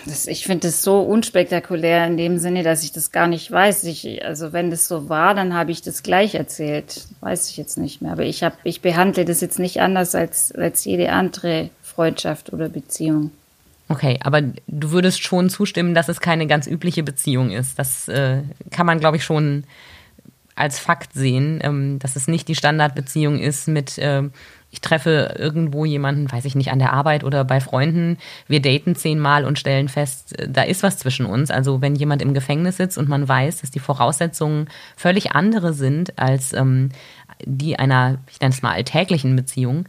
[0.06, 3.84] Das, ich finde es so unspektakulär in dem Sinne, dass ich das gar nicht weiß.
[3.84, 7.06] Ich, also wenn das so war, dann habe ich das gleich erzählt.
[7.20, 8.12] Weiß ich jetzt nicht mehr.
[8.12, 12.70] Aber ich, hab, ich behandle das jetzt nicht anders als, als jede andere Freundschaft oder
[12.70, 13.32] Beziehung.
[13.90, 17.76] Okay, aber du würdest schon zustimmen, dass es keine ganz übliche Beziehung ist.
[17.76, 19.64] Das äh, kann man, glaube ich, schon
[20.54, 24.28] als Fakt sehen, ähm, dass es nicht die Standardbeziehung ist mit äh,
[24.70, 28.94] ich treffe irgendwo jemanden, weiß ich nicht, an der Arbeit oder bei Freunden, wir daten
[28.94, 31.50] zehnmal und stellen fest, äh, da ist was zwischen uns.
[31.50, 36.16] Also wenn jemand im Gefängnis sitzt und man weiß, dass die Voraussetzungen völlig andere sind
[36.16, 36.90] als ähm,
[37.44, 39.86] die einer, ich nenne es mal, alltäglichen Beziehung,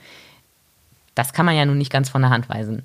[1.14, 2.84] das kann man ja nun nicht ganz von der Hand weisen.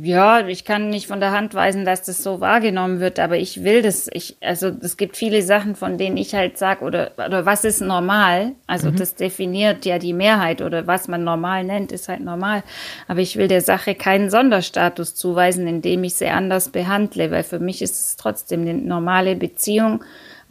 [0.00, 3.62] Ja, ich kann nicht von der Hand weisen, dass das so wahrgenommen wird, aber ich
[3.62, 4.08] will das.
[4.10, 7.82] Ich, also es gibt viele Sachen, von denen ich halt sage, oder, oder was ist
[7.82, 8.52] normal?
[8.66, 8.96] Also mhm.
[8.96, 12.62] das definiert ja die Mehrheit oder was man normal nennt, ist halt normal.
[13.06, 17.58] Aber ich will der Sache keinen Sonderstatus zuweisen, indem ich sie anders behandle, weil für
[17.58, 20.02] mich ist es trotzdem eine normale Beziehung.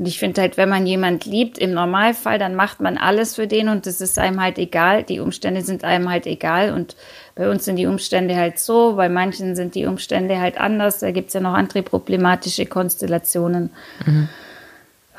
[0.02, 3.46] Und ich finde halt, wenn man jemand liebt, im Normalfall, dann macht man alles für
[3.46, 5.04] den und das ist einem halt egal.
[5.04, 6.96] Die Umstände sind einem halt egal und
[7.36, 10.98] bei uns sind die Umstände halt so, bei manchen sind die Umstände halt anders.
[10.98, 13.70] Da gibt es ja noch andere problematische Konstellationen.
[14.04, 14.28] Mhm.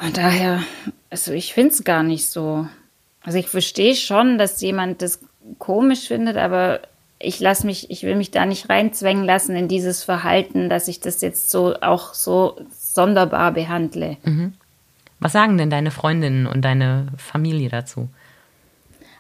[0.01, 0.65] Von daher,
[1.11, 2.67] also ich finde es gar nicht so.
[3.23, 5.21] Also ich verstehe schon, dass jemand das
[5.61, 6.81] komisch findet, aber
[7.21, 10.99] ich lasse mich, ich will mich da nicht reinzwängen lassen in dieses Verhalten, dass ich
[10.99, 14.17] das jetzt so auch so sonderbar behandle.
[14.25, 14.55] Mhm.
[15.23, 18.09] Was sagen denn deine Freundinnen und deine Familie dazu?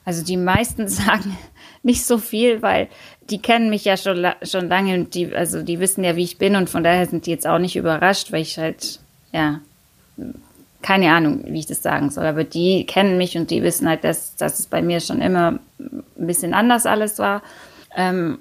[0.04, 1.36] Also die meisten sagen
[1.82, 2.88] nicht so viel, weil
[3.30, 6.38] die kennen mich ja schon, schon lange und die, also die wissen ja, wie ich
[6.38, 9.00] bin und von daher sind die jetzt auch nicht überrascht, weil ich halt,
[9.32, 9.60] ja,
[10.82, 14.02] keine Ahnung, wie ich das sagen soll, aber die kennen mich und die wissen halt,
[14.02, 17.42] dass, dass es bei mir schon immer ein bisschen anders alles war.
[17.96, 18.40] Ähm,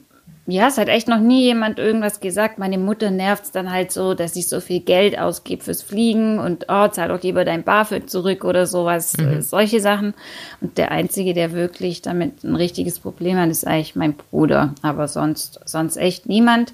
[0.51, 2.59] ja, es hat echt noch nie jemand irgendwas gesagt.
[2.59, 6.39] Meine Mutter nervt es dann halt so, dass ich so viel Geld ausgebe fürs Fliegen
[6.39, 9.37] und oh, zahl doch lieber dein BAföG zurück oder sowas, mhm.
[9.37, 10.13] Äh, solche Sachen.
[10.59, 14.75] Und der Einzige, der wirklich damit ein richtiges Problem hat, ist eigentlich mein Bruder.
[14.81, 16.73] Aber sonst, sonst echt niemand.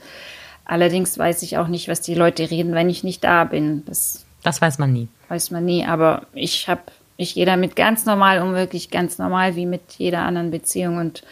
[0.66, 3.84] Allerdings weiß ich auch nicht, was die Leute reden, wenn ich nicht da bin.
[3.86, 5.08] Das, das weiß man nie.
[5.30, 5.86] Weiß man nie.
[5.86, 6.82] Aber ich habe,
[7.16, 11.24] ich gehe damit ganz normal um, wirklich ganz normal, wie mit jeder anderen Beziehung und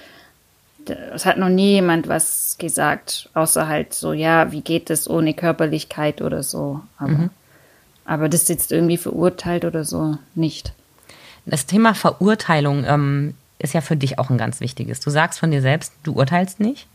[0.90, 5.34] es hat noch nie jemand was gesagt, außer halt so, ja, wie geht es ohne
[5.34, 6.82] Körperlichkeit oder so.
[6.98, 7.30] Aber, mhm.
[8.06, 10.74] aber das sitzt irgendwie verurteilt oder so nicht.
[11.46, 15.00] Das Thema Verurteilung ähm, ist ja für dich auch ein ganz wichtiges.
[15.00, 16.88] Du sagst von dir selbst, du urteilst nicht.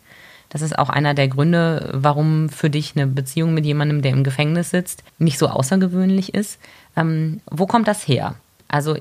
[0.48, 4.24] Das ist auch einer der Gründe, warum für dich eine Beziehung mit jemandem, der im
[4.24, 6.59] Gefängnis sitzt, nicht so außergewöhnlich ist.
[6.96, 8.35] Ähm, wo kommt das her?
[8.66, 8.96] Also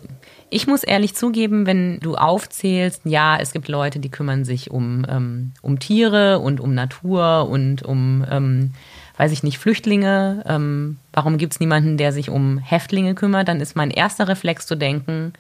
[0.50, 5.06] ich muss ehrlich zugeben, wenn du aufzählst, ja, es gibt Leute, die kümmern sich um,
[5.08, 8.74] ähm, um Tiere und um Natur und um, ähm,
[9.18, 10.44] weiß ich nicht, Flüchtlinge.
[10.48, 13.48] Ähm, warum gibt es niemanden, der sich um Häftlinge kümmert?
[13.48, 15.34] Dann ist mein erster Reflex zu denken,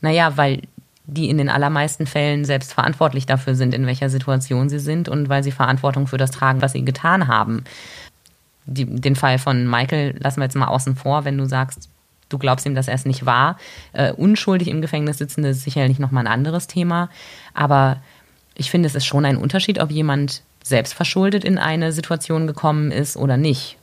[0.00, 0.62] naja, weil
[1.06, 5.28] die in den allermeisten Fällen selbst verantwortlich dafür sind, in welcher Situation sie sind und
[5.28, 7.64] weil sie Verantwortung für das tragen, was sie getan haben.
[8.64, 11.88] Die, den Fall von Michael lassen wir jetzt mal außen vor, wenn du sagst,
[12.28, 13.58] du glaubst ihm, dass er es nicht war.
[13.92, 17.08] Äh, unschuldig im Gefängnis sitzende ist sicherlich nochmal ein anderes Thema.
[17.54, 18.02] Aber
[18.54, 22.90] ich finde, es ist schon ein Unterschied, ob jemand selbst verschuldet in eine Situation gekommen
[22.90, 23.76] ist oder nicht.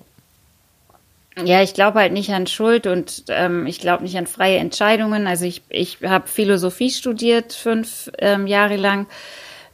[1.44, 5.26] Ja, ich glaube halt nicht an Schuld und ähm, ich glaube nicht an freie Entscheidungen.
[5.26, 9.08] Also ich, ich habe Philosophie studiert, fünf ähm, Jahre lang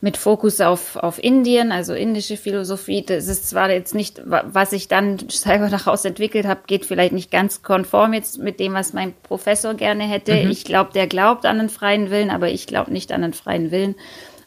[0.01, 3.03] mit Fokus auf, auf Indien, also indische Philosophie.
[3.05, 7.31] Das ist zwar jetzt nicht, was ich dann selber daraus entwickelt habe, geht vielleicht nicht
[7.31, 10.33] ganz konform jetzt mit dem, was mein Professor gerne hätte.
[10.33, 10.51] Mhm.
[10.51, 13.71] Ich glaube, der glaubt an den freien Willen, aber ich glaube nicht an den freien
[13.71, 13.95] Willen.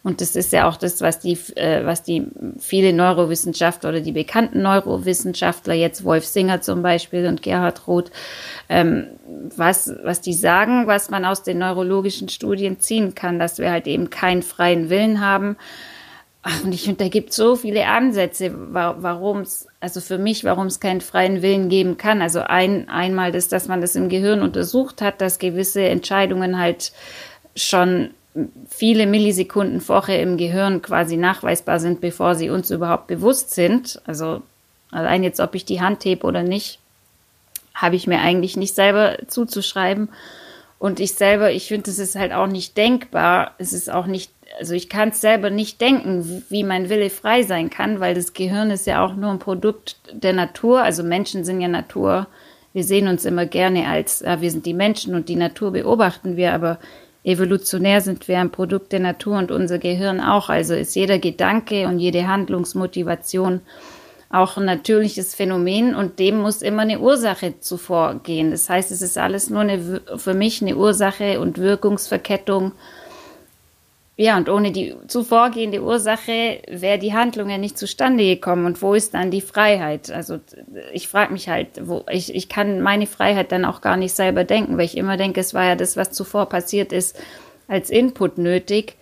[0.05, 2.27] Und das ist ja auch das, was die, äh, was die
[2.59, 8.11] viele Neurowissenschaftler oder die bekannten Neurowissenschaftler, jetzt Wolf Singer zum Beispiel und Gerhard Roth,
[8.69, 9.07] ähm,
[9.57, 13.87] was, was die sagen, was man aus den neurologischen Studien ziehen kann, dass wir halt
[13.87, 15.57] eben keinen freien Willen haben.
[16.43, 20.67] Ach, und ich finde, da gibt so viele Ansätze, warum es, also für mich, warum
[20.67, 22.21] es keinen freien Willen geben kann.
[22.21, 26.93] Also ein, einmal das, dass man das im Gehirn untersucht hat, dass gewisse Entscheidungen halt
[27.55, 28.11] schon
[28.69, 34.01] viele Millisekunden vorher im Gehirn quasi nachweisbar sind, bevor sie uns überhaupt bewusst sind.
[34.07, 34.43] Also
[34.91, 36.79] allein jetzt, ob ich die Hand hebe oder nicht,
[37.75, 40.09] habe ich mir eigentlich nicht selber zuzuschreiben.
[40.79, 43.53] Und ich selber, ich finde, es ist halt auch nicht denkbar.
[43.59, 47.43] Es ist auch nicht, also ich kann es selber nicht denken, wie mein Wille frei
[47.45, 50.83] sein kann, weil das Gehirn ist ja auch nur ein Produkt der Natur.
[50.83, 52.27] Also Menschen sind ja Natur.
[52.73, 56.37] Wir sehen uns immer gerne als, ja, wir sind die Menschen und die Natur beobachten
[56.37, 56.79] wir, aber
[57.25, 60.49] Evolutionär sind wir ein Produkt der Natur und unser Gehirn auch.
[60.49, 63.61] Also ist jeder Gedanke und jede Handlungsmotivation
[64.29, 68.51] auch ein natürliches Phänomen und dem muss immer eine Ursache zuvor gehen.
[68.51, 72.73] Das heißt, es ist alles nur eine, für mich eine Ursache und Wirkungsverkettung
[74.17, 78.67] ja, und ohne die zuvorgehende Ursache wäre die Handlung ja nicht zustande gekommen.
[78.67, 80.11] Und wo ist dann die Freiheit?
[80.11, 80.39] Also
[80.93, 84.45] ich frage mich halt, wo ich, ich kann meine Freiheit dann auch gar nicht selber
[84.45, 87.19] denken, weil ich immer denke, es war ja das, was zuvor passiert ist,
[87.69, 88.97] als Input nötig.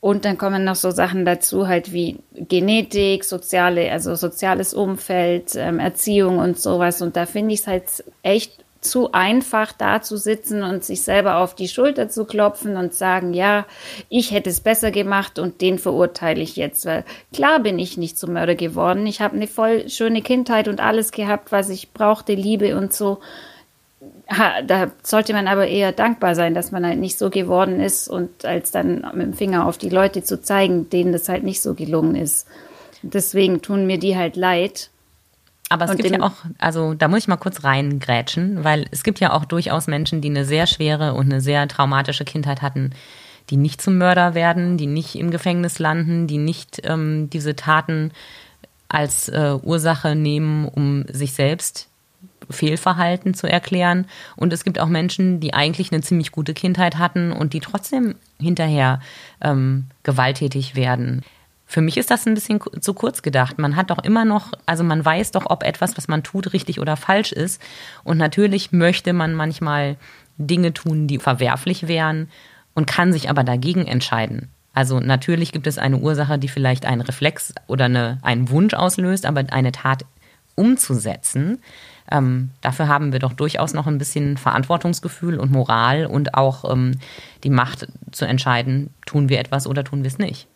[0.00, 5.78] Und dann kommen noch so Sachen dazu, halt wie Genetik, soziale, also soziales Umfeld, ähm,
[5.78, 7.02] Erziehung und sowas.
[7.02, 7.84] Und da finde ich es halt
[8.22, 12.94] echt zu einfach da zu sitzen und sich selber auf die Schulter zu klopfen und
[12.94, 13.66] sagen, ja,
[14.08, 16.86] ich hätte es besser gemacht und den verurteile ich jetzt.
[16.86, 19.06] Weil klar bin ich nicht zum Mörder geworden.
[19.06, 23.18] Ich habe eine voll schöne Kindheit und alles gehabt, was ich brauchte, Liebe und so.
[24.30, 28.08] Ha, da sollte man aber eher dankbar sein, dass man halt nicht so geworden ist
[28.08, 31.62] und als dann mit dem Finger auf die Leute zu zeigen, denen das halt nicht
[31.62, 32.46] so gelungen ist.
[33.02, 34.90] Deswegen tun mir die halt leid.
[35.68, 39.02] Aber es und gibt ja auch, also da muss ich mal kurz reingrätschen, weil es
[39.02, 42.92] gibt ja auch durchaus Menschen, die eine sehr schwere und eine sehr traumatische Kindheit hatten,
[43.50, 48.12] die nicht zum Mörder werden, die nicht im Gefängnis landen, die nicht ähm, diese Taten
[48.88, 51.88] als äh, Ursache nehmen, um sich selbst
[52.50, 54.06] Fehlverhalten zu erklären.
[54.36, 58.14] Und es gibt auch Menschen, die eigentlich eine ziemlich gute Kindheit hatten und die trotzdem
[58.40, 59.00] hinterher
[59.42, 61.22] ähm, gewalttätig werden.
[61.70, 63.58] Für mich ist das ein bisschen zu kurz gedacht.
[63.58, 66.80] Man hat doch immer noch, also man weiß doch, ob etwas, was man tut, richtig
[66.80, 67.60] oder falsch ist.
[68.04, 69.96] Und natürlich möchte man manchmal
[70.38, 72.30] Dinge tun, die verwerflich wären
[72.74, 74.48] und kann sich aber dagegen entscheiden.
[74.72, 79.26] Also natürlich gibt es eine Ursache, die vielleicht einen Reflex oder eine, einen Wunsch auslöst,
[79.26, 80.06] aber eine Tat
[80.54, 81.60] umzusetzen,
[82.10, 86.92] ähm, dafür haben wir doch durchaus noch ein bisschen Verantwortungsgefühl und Moral und auch ähm,
[87.44, 90.48] die Macht zu entscheiden, tun wir etwas oder tun wir es nicht.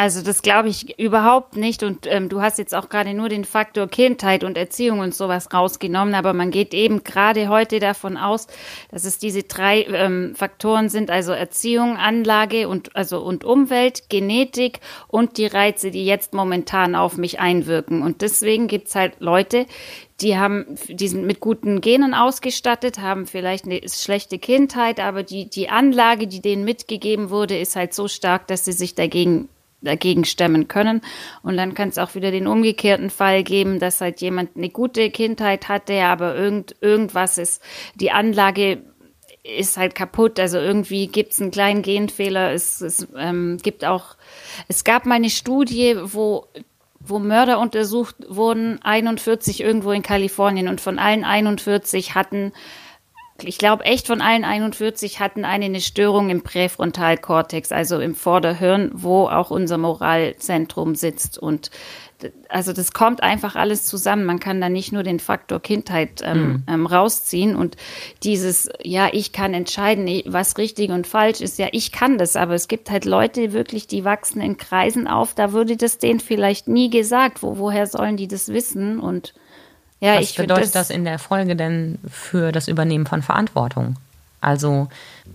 [0.00, 1.82] Also das glaube ich überhaupt nicht.
[1.82, 5.52] Und ähm, du hast jetzt auch gerade nur den Faktor Kindheit und Erziehung und sowas
[5.52, 8.46] rausgenommen, aber man geht eben gerade heute davon aus,
[8.92, 14.78] dass es diese drei ähm, Faktoren sind, also Erziehung, Anlage und also und Umwelt, Genetik
[15.08, 18.02] und die Reize, die jetzt momentan auf mich einwirken.
[18.02, 19.66] Und deswegen gibt's halt Leute,
[20.20, 25.50] die haben, die sind mit guten Genen ausgestattet, haben vielleicht eine schlechte Kindheit, aber die,
[25.50, 29.48] die Anlage, die denen mitgegeben wurde, ist halt so stark, dass sie sich dagegen
[29.80, 31.00] dagegen stemmen können.
[31.42, 35.10] Und dann kann es auch wieder den umgekehrten Fall geben, dass halt jemand eine gute
[35.10, 37.62] Kindheit hatte, aber irgend, irgendwas ist,
[37.94, 38.82] die Anlage
[39.44, 40.38] ist halt kaputt.
[40.40, 42.52] Also irgendwie gibt es einen kleinen Genfehler.
[42.52, 44.16] Es, es ähm, gibt auch,
[44.68, 46.46] es gab mal eine Studie, wo
[47.00, 52.52] wo Mörder untersucht wurden, 41 irgendwo in Kalifornien und von allen 41 hatten
[53.42, 58.90] ich glaube echt von allen 41 hatten eine eine Störung im Präfrontalkortex, also im Vorderhirn,
[58.94, 61.38] wo auch unser Moralzentrum sitzt.
[61.38, 61.70] Und
[62.48, 64.24] also das kommt einfach alles zusammen.
[64.24, 66.62] Man kann da nicht nur den Faktor Kindheit ähm, mhm.
[66.66, 67.76] ähm, rausziehen und
[68.24, 71.58] dieses, ja, ich kann entscheiden, was richtig und falsch ist.
[71.58, 75.34] Ja, ich kann das, aber es gibt halt Leute wirklich, die wachsen in Kreisen auf.
[75.34, 77.42] Da würde das denen vielleicht nie gesagt.
[77.42, 78.98] Wo, woher sollen die das wissen?
[78.98, 79.32] Und
[80.00, 83.96] ja, Was ich bedeutet das, in der Folge denn für das Übernehmen von Verantwortung?
[84.40, 84.88] Also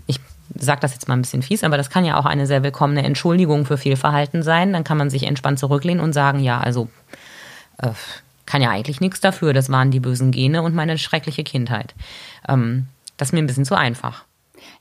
[0.07, 0.19] ich
[0.55, 3.03] sage das jetzt mal ein bisschen fies, aber das kann ja auch eine sehr willkommene
[3.03, 4.71] Entschuldigung für viel Verhalten sein.
[4.71, 6.89] Dann kann man sich entspannt zurücklehnen und sagen, ja, also
[7.79, 7.89] äh,
[8.45, 9.53] kann ja eigentlich nichts dafür.
[9.53, 11.93] Das waren die bösen Gene und meine schreckliche Kindheit.
[12.47, 14.23] Ähm, das ist mir ein bisschen zu einfach.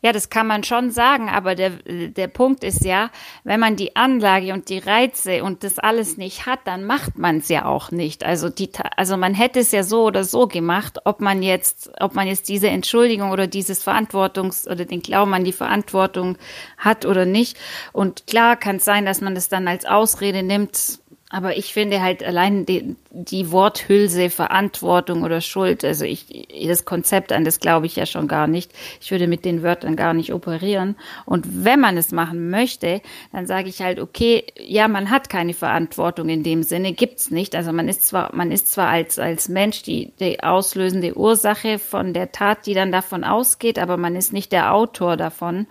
[0.05, 3.11] Ja, das kann man schon sagen, aber der, der Punkt ist ja,
[3.45, 7.37] wenn man die Anlage und die Reize und das alles nicht hat, dann macht man
[7.37, 8.25] es ja auch nicht.
[8.25, 12.17] Also die, also man hätte es ja so oder so gemacht, ob man jetzt, ob
[12.17, 16.37] man jetzt diese Entschuldigung oder dieses Verantwortungs- oder den Glauben an die Verantwortung
[16.79, 17.57] hat oder nicht.
[17.93, 20.99] Und klar kann es sein, dass man das dann als Ausrede nimmt,
[21.33, 27.33] aber ich finde halt allein die, die Worthülse Verantwortung oder Schuld, also ich, das Konzept
[27.33, 28.71] an das glaube ich ja schon gar nicht.
[29.01, 30.95] Ich würde mit den Wörtern gar nicht operieren.
[31.25, 33.01] Und wenn man es machen möchte,
[33.33, 37.57] dann sage ich halt, okay, ja, man hat keine Verantwortung in dem Sinne, gibt's nicht.
[37.57, 42.13] Also man ist zwar, man ist zwar als, als Mensch die, die auslösende Ursache von
[42.13, 45.67] der Tat, die dann davon ausgeht, aber man ist nicht der Autor davon.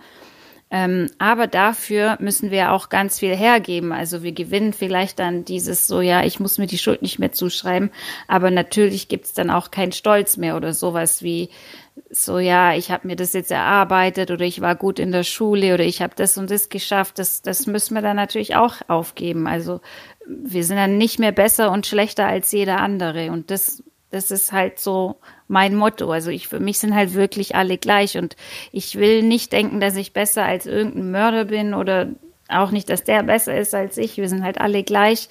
[0.74, 3.92] Ähm, aber dafür müssen wir auch ganz viel hergeben.
[3.92, 7.30] Also wir gewinnen vielleicht dann dieses so, ja, ich muss mir die Schuld nicht mehr
[7.30, 7.90] zuschreiben.
[8.26, 11.50] Aber natürlich gibt's dann auch keinen Stolz mehr oder sowas wie
[12.08, 15.74] so, ja, ich habe mir das jetzt erarbeitet oder ich war gut in der Schule
[15.74, 17.18] oder ich habe das und das geschafft.
[17.18, 19.46] Das, das müssen wir dann natürlich auch aufgeben.
[19.46, 19.82] Also
[20.26, 23.30] wir sind dann nicht mehr besser und schlechter als jeder andere.
[23.30, 23.82] Und das,
[24.12, 25.16] das ist halt so
[25.48, 26.12] mein Motto.
[26.12, 28.36] Also ich, für mich sind halt wirklich alle gleich und
[28.70, 32.08] ich will nicht denken, dass ich besser als irgendein Mörder bin oder
[32.48, 34.18] auch nicht, dass der besser ist als ich.
[34.18, 35.30] Wir sind halt alle gleich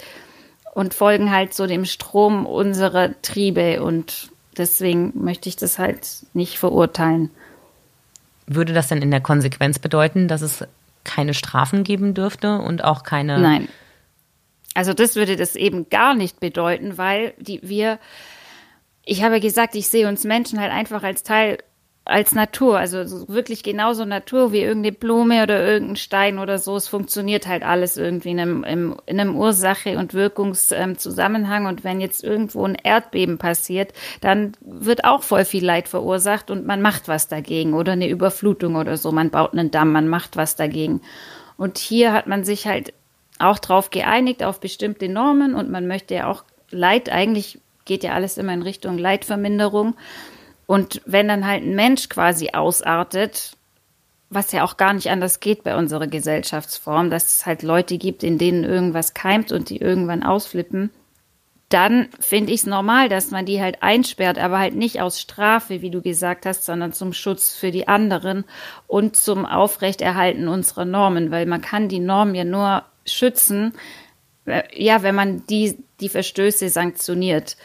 [0.74, 6.58] und folgen halt so dem Strom unserer Triebe und deswegen möchte ich das halt nicht
[6.58, 7.30] verurteilen.
[8.48, 10.65] Würde das denn in der Konsequenz bedeuten, dass es
[11.04, 13.39] keine Strafen geben dürfte und auch keine.
[13.39, 13.67] Nein.
[14.74, 18.00] Also das würde das eben gar nicht bedeuten, weil die, wir
[19.06, 21.58] ich habe gesagt, ich sehe uns Menschen halt einfach als Teil
[22.04, 26.76] als Natur, also wirklich genauso Natur wie irgendeine Blume oder irgendein Stein oder so.
[26.76, 31.68] Es funktioniert halt alles irgendwie in einem, in einem Ursache- und Wirkungszusammenhang.
[31.68, 36.66] Und wenn jetzt irgendwo ein Erdbeben passiert, dann wird auch voll viel Leid verursacht und
[36.66, 39.12] man macht was dagegen oder eine Überflutung oder so.
[39.12, 41.02] Man baut einen Damm, man macht was dagegen.
[41.56, 42.94] Und hier hat man sich halt
[43.38, 48.13] auch drauf geeinigt, auf bestimmte Normen und man möchte ja auch Leid eigentlich geht ja
[48.13, 49.96] alles immer in Richtung Leidverminderung.
[50.67, 53.58] Und wenn dann halt ein Mensch quasi ausartet,
[54.30, 58.24] was ja auch gar nicht anders geht bei unserer Gesellschaftsform, dass es halt Leute gibt,
[58.24, 60.89] in denen irgendwas keimt und die irgendwann ausflippen,
[61.67, 65.82] dann finde ich es normal, dass man die halt einsperrt, aber halt nicht aus Strafe,
[65.82, 68.46] wie du gesagt hast, sondern zum Schutz für die anderen
[68.88, 73.74] und zum Aufrechterhalten unserer Normen, weil man kann die Normen ja nur schützen,
[74.45, 77.58] ja, wenn man die, die Verstöße sanktioniert.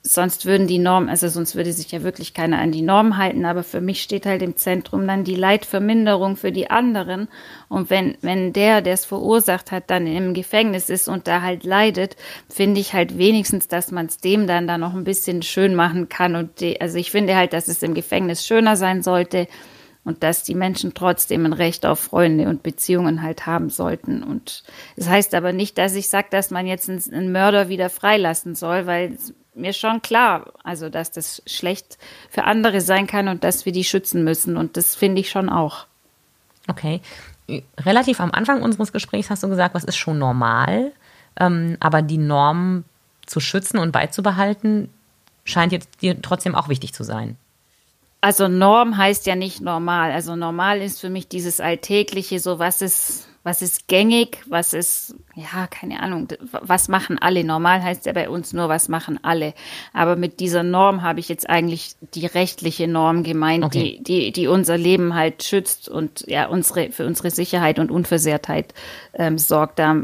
[0.00, 3.44] Sonst würden die Normen, also sonst würde sich ja wirklich keiner an die Norm halten,
[3.44, 7.28] aber für mich steht halt im Zentrum dann die Leidverminderung für die anderen.
[7.68, 11.64] Und wenn, wenn der, der es verursacht hat, dann im Gefängnis ist und da halt
[11.64, 12.16] leidet,
[12.48, 16.08] finde ich halt wenigstens, dass man es dem dann da noch ein bisschen schön machen
[16.08, 16.36] kann.
[16.36, 19.46] Und die, also ich finde halt, dass es im Gefängnis schöner sein sollte,
[20.08, 24.22] und dass die Menschen trotzdem ein Recht auf Freunde und Beziehungen halt haben sollten.
[24.22, 24.64] Und
[24.96, 28.86] das heißt aber nicht, dass ich sage, dass man jetzt einen Mörder wieder freilassen soll,
[28.86, 29.18] weil
[29.54, 31.98] mir schon klar, also dass das schlecht
[32.30, 34.56] für andere sein kann und dass wir die schützen müssen.
[34.56, 35.86] Und das finde ich schon auch.
[36.68, 37.02] Okay.
[37.78, 40.92] Relativ am Anfang unseres Gesprächs hast du gesagt, was ist schon normal,
[41.38, 42.84] ähm, aber die Norm
[43.26, 44.88] zu schützen und beizubehalten
[45.44, 47.36] scheint jetzt dir trotzdem auch wichtig zu sein.
[48.20, 50.10] Also Norm heißt ja nicht normal.
[50.10, 55.14] Also normal ist für mich dieses alltägliche, so was ist, was ist gängig, was ist,
[55.36, 57.44] ja, keine Ahnung, was machen alle.
[57.44, 59.54] Normal heißt ja bei uns nur, was machen alle.
[59.92, 64.00] Aber mit dieser Norm habe ich jetzt eigentlich die rechtliche Norm gemeint, okay.
[64.00, 68.74] die, die, die unser Leben halt schützt und ja, unsere, für unsere Sicherheit und Unversehrtheit
[69.14, 69.78] ähm, sorgt.
[69.78, 69.96] Da,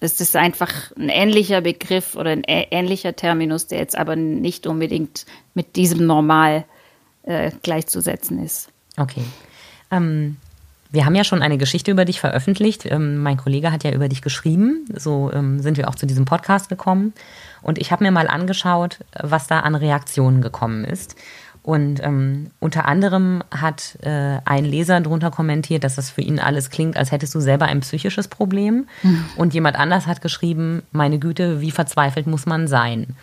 [0.00, 5.24] das ist einfach ein ähnlicher Begriff oder ein ähnlicher Terminus, der jetzt aber nicht unbedingt
[5.54, 6.64] mit diesem Normal
[7.30, 8.68] äh, gleichzusetzen ist.
[8.96, 9.22] Okay.
[9.90, 10.36] Ähm,
[10.92, 12.84] wir haben ja schon eine Geschichte über dich veröffentlicht.
[12.86, 14.86] Ähm, mein Kollege hat ja über dich geschrieben.
[14.94, 17.12] So ähm, sind wir auch zu diesem Podcast gekommen.
[17.62, 21.14] Und ich habe mir mal angeschaut, was da an Reaktionen gekommen ist.
[21.62, 26.70] Und ähm, unter anderem hat äh, ein Leser drunter kommentiert, dass das für ihn alles
[26.70, 28.88] klingt, als hättest du selber ein psychisches Problem.
[29.02, 29.24] Mhm.
[29.36, 33.14] Und jemand anders hat geschrieben, meine Güte, wie verzweifelt muss man sein?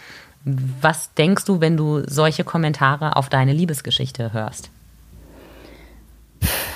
[0.82, 4.70] Was denkst du, wenn du solche Kommentare auf deine Liebesgeschichte hörst?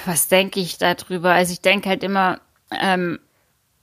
[0.05, 1.31] was denke ich darüber?
[1.31, 2.39] Also ich denke halt immer,
[2.71, 3.19] ähm,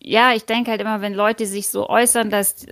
[0.01, 2.67] ja, ich denke halt immer, wenn Leute sich so äußern, dass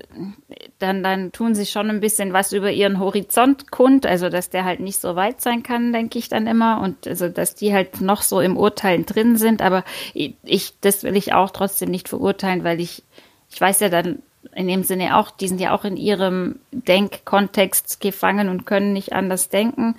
[0.79, 4.65] dann, dann tun sie schon ein bisschen was über ihren Horizont kund, also dass der
[4.65, 6.81] halt nicht so weit sein kann, denke ich dann immer.
[6.81, 9.61] Und also dass die halt noch so im Urteilen drin sind.
[9.61, 13.03] Aber ich, das will ich auch trotzdem nicht verurteilen, weil ich,
[13.51, 14.23] ich weiß ja dann
[14.57, 19.13] in dem Sinne auch, die sind ja auch in ihrem Denkkontext gefangen und können nicht
[19.13, 19.97] anders denken.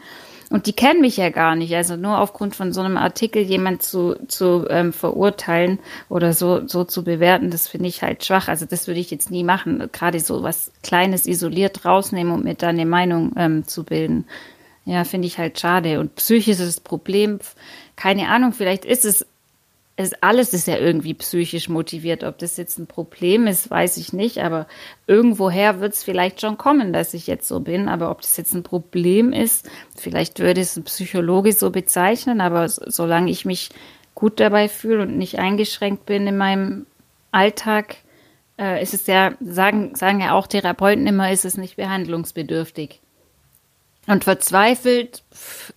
[0.50, 1.76] Und die kennen mich ja gar nicht.
[1.76, 5.78] Also nur aufgrund von so einem Artikel jemand zu, zu ähm, verurteilen
[6.10, 8.48] oder so, so zu bewerten, das finde ich halt schwach.
[8.48, 9.90] Also das würde ich jetzt nie machen.
[9.92, 14.26] Gerade so was Kleines isoliert rausnehmen, um mir da eine Meinung ähm, zu bilden.
[14.86, 16.00] Ja, finde ich halt schade.
[16.00, 17.40] Und psychisches Problem,
[17.96, 19.26] keine Ahnung, vielleicht ist es
[20.00, 22.24] es, alles ist ja irgendwie psychisch motiviert.
[22.24, 24.38] Ob das jetzt ein Problem ist, weiß ich nicht.
[24.38, 24.68] Aber
[25.08, 27.90] irgendwoher wird es vielleicht schon kommen, dass ich jetzt so bin.
[27.90, 32.42] Aber ob das jetzt ein Problem ist, vielleicht würde es ein Psychologe so bezeichnen.
[32.42, 33.72] Aber solange ich mich
[34.14, 36.86] gut dabei fühle und nicht eingeschränkt bin in meinem
[37.32, 37.96] Alltag,
[38.60, 43.02] äh, ist es ja, sagen, sagen ja auch Therapeuten immer, ist es nicht behandlungsbedürftig.
[44.06, 45.24] Und verzweifelt,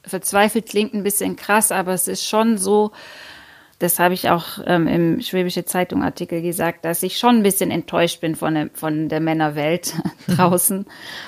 [0.03, 2.93] verzweifelt klingt ein bisschen krass, aber es ist schon so,
[3.81, 7.71] das habe ich auch ähm, im Schwäbische Zeitung Artikel gesagt, dass ich schon ein bisschen
[7.71, 9.95] enttäuscht bin von, der, von der Männerwelt
[10.29, 10.85] draußen.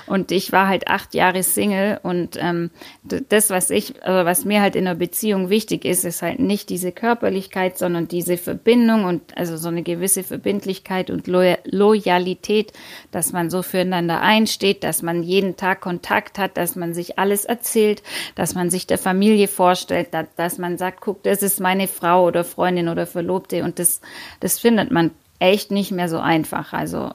[0.07, 2.71] Und ich war halt acht Jahre Single und ähm,
[3.03, 6.69] das, was ich, also was mir halt in einer Beziehung wichtig ist, ist halt nicht
[6.69, 12.73] diese Körperlichkeit, sondern diese Verbindung und also so eine gewisse Verbindlichkeit und Lo Loyalität,
[13.11, 17.47] dass man so füreinander einsteht, dass man jeden Tag Kontakt hat, dass man sich alles
[17.47, 18.03] erzählt,
[18.35, 22.27] dass man sich der Familie vorstellt, dass, dass man sagt, guck, das ist meine Frau
[22.27, 24.01] oder oder Freundin oder Verlobte und das,
[24.41, 26.73] das findet man echt nicht mehr so einfach.
[26.73, 27.13] Also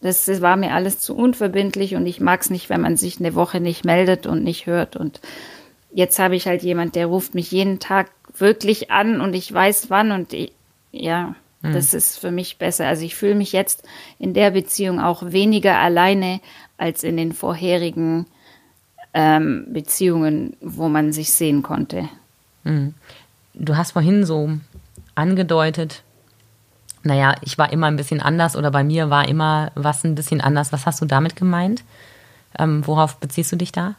[0.00, 3.20] das, das war mir alles zu unverbindlich und ich mag es nicht, wenn man sich
[3.20, 4.96] eine Woche nicht meldet und nicht hört.
[4.96, 5.20] Und
[5.92, 9.88] jetzt habe ich halt jemand, der ruft mich jeden Tag wirklich an und ich weiß
[9.90, 10.52] wann und ich,
[10.92, 11.72] ja, mhm.
[11.72, 12.86] das ist für mich besser.
[12.86, 13.82] Also ich fühle mich jetzt
[14.18, 16.40] in der Beziehung auch weniger alleine
[16.76, 18.26] als in den vorherigen
[19.14, 22.08] ähm, Beziehungen, wo man sich sehen konnte.
[22.64, 22.94] Mhm.
[23.54, 24.50] Du hast vorhin so
[25.14, 26.02] angedeutet,
[27.04, 30.40] naja, ich war immer ein bisschen anders oder bei mir war immer was ein bisschen
[30.40, 30.72] anders.
[30.72, 31.84] Was hast du damit gemeint?
[32.58, 33.94] Ähm, worauf beziehst du dich da?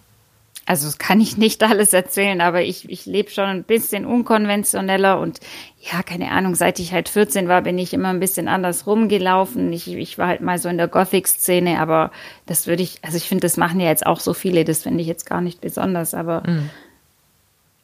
[0.66, 5.20] Also das kann ich nicht alles erzählen, aber ich, ich lebe schon ein bisschen unkonventioneller
[5.20, 5.40] und
[5.80, 9.72] ja, keine Ahnung, seit ich halt 14 war, bin ich immer ein bisschen anders rumgelaufen.
[9.72, 12.10] Ich, ich war halt mal so in der Gothic-Szene, aber
[12.48, 15.02] das würde ich, also ich finde, das machen ja jetzt auch so viele, das finde
[15.02, 16.72] ich jetzt gar nicht besonders, aber mhm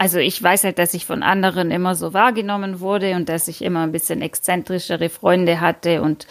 [0.02, 3.62] also ich weiß halt, dass ich von anderen immer so wahrgenommen wurde und dass ich
[3.62, 6.26] immer ein bisschen exzentrischere Freunde hatte und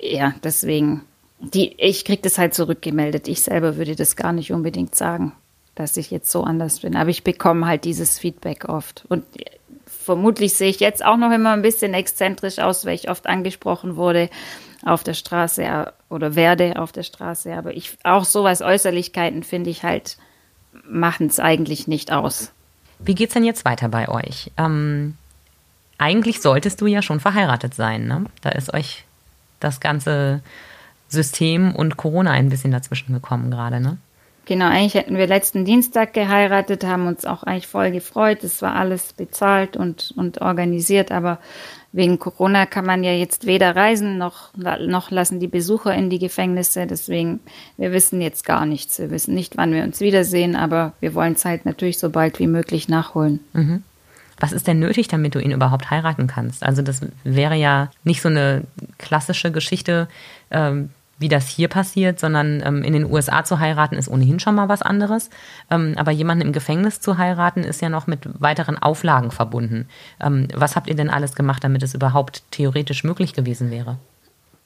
[0.00, 1.02] ja, deswegen,
[1.38, 3.28] die, ich krieg das halt zurückgemeldet.
[3.28, 5.34] Ich selber würde das gar nicht unbedingt sagen,
[5.76, 6.96] dass ich jetzt so anders bin.
[6.96, 9.04] Aber ich bekomme halt dieses Feedback oft.
[9.08, 9.24] Und
[9.86, 13.94] vermutlich sehe ich jetzt auch noch immer ein bisschen exzentrisch aus, weil ich oft angesprochen
[13.94, 14.30] wurde
[14.84, 17.54] auf der Straße oder werde auf der Straße.
[17.54, 20.16] Aber ich, auch sowas Äußerlichkeiten finde ich halt,
[20.82, 22.52] machen es eigentlich nicht aus.
[23.04, 24.50] Wie geht's denn jetzt weiter bei euch?
[24.56, 25.16] Ähm,
[25.98, 28.24] eigentlich solltest du ja schon verheiratet sein, ne?
[28.40, 29.04] Da ist euch
[29.58, 30.40] das ganze
[31.08, 33.98] System und Corona ein bisschen dazwischen gekommen gerade, ne?
[34.50, 38.42] Genau, eigentlich hätten wir letzten Dienstag geheiratet, haben uns auch eigentlich voll gefreut.
[38.42, 41.38] Es war alles bezahlt und, und organisiert, aber
[41.92, 46.18] wegen Corona kann man ja jetzt weder reisen noch, noch lassen die Besucher in die
[46.18, 46.88] Gefängnisse.
[46.88, 47.38] Deswegen,
[47.76, 48.98] wir wissen jetzt gar nichts.
[48.98, 52.40] Wir wissen nicht, wann wir uns wiedersehen, aber wir wollen es halt natürlich so bald
[52.40, 53.38] wie möglich nachholen.
[53.52, 53.84] Mhm.
[54.40, 56.64] Was ist denn nötig, damit du ihn überhaupt heiraten kannst?
[56.64, 58.64] Also das wäre ja nicht so eine
[58.98, 60.08] klassische Geschichte,
[60.50, 60.90] ähm,
[61.20, 64.68] wie das hier passiert, sondern ähm, in den USA zu heiraten ist ohnehin schon mal
[64.68, 65.28] was anderes.
[65.70, 69.86] Ähm, aber jemanden im Gefängnis zu heiraten ist ja noch mit weiteren Auflagen verbunden.
[70.20, 73.98] Ähm, was habt ihr denn alles gemacht, damit es überhaupt theoretisch möglich gewesen wäre?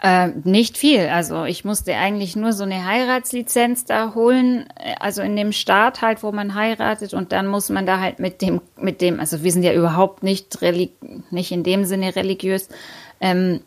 [0.01, 1.09] Äh, nicht viel.
[1.09, 6.03] Also ich musste eigentlich nur so eine Heiratslizenz da holen, äh, also in dem Staat
[6.03, 9.43] halt, wo man heiratet und dann muss man da halt mit dem, mit dem, also
[9.43, 10.61] wir sind ja überhaupt nicht,
[11.31, 12.69] nicht in dem Sinne religiös,
[13.21, 13.61] ähm,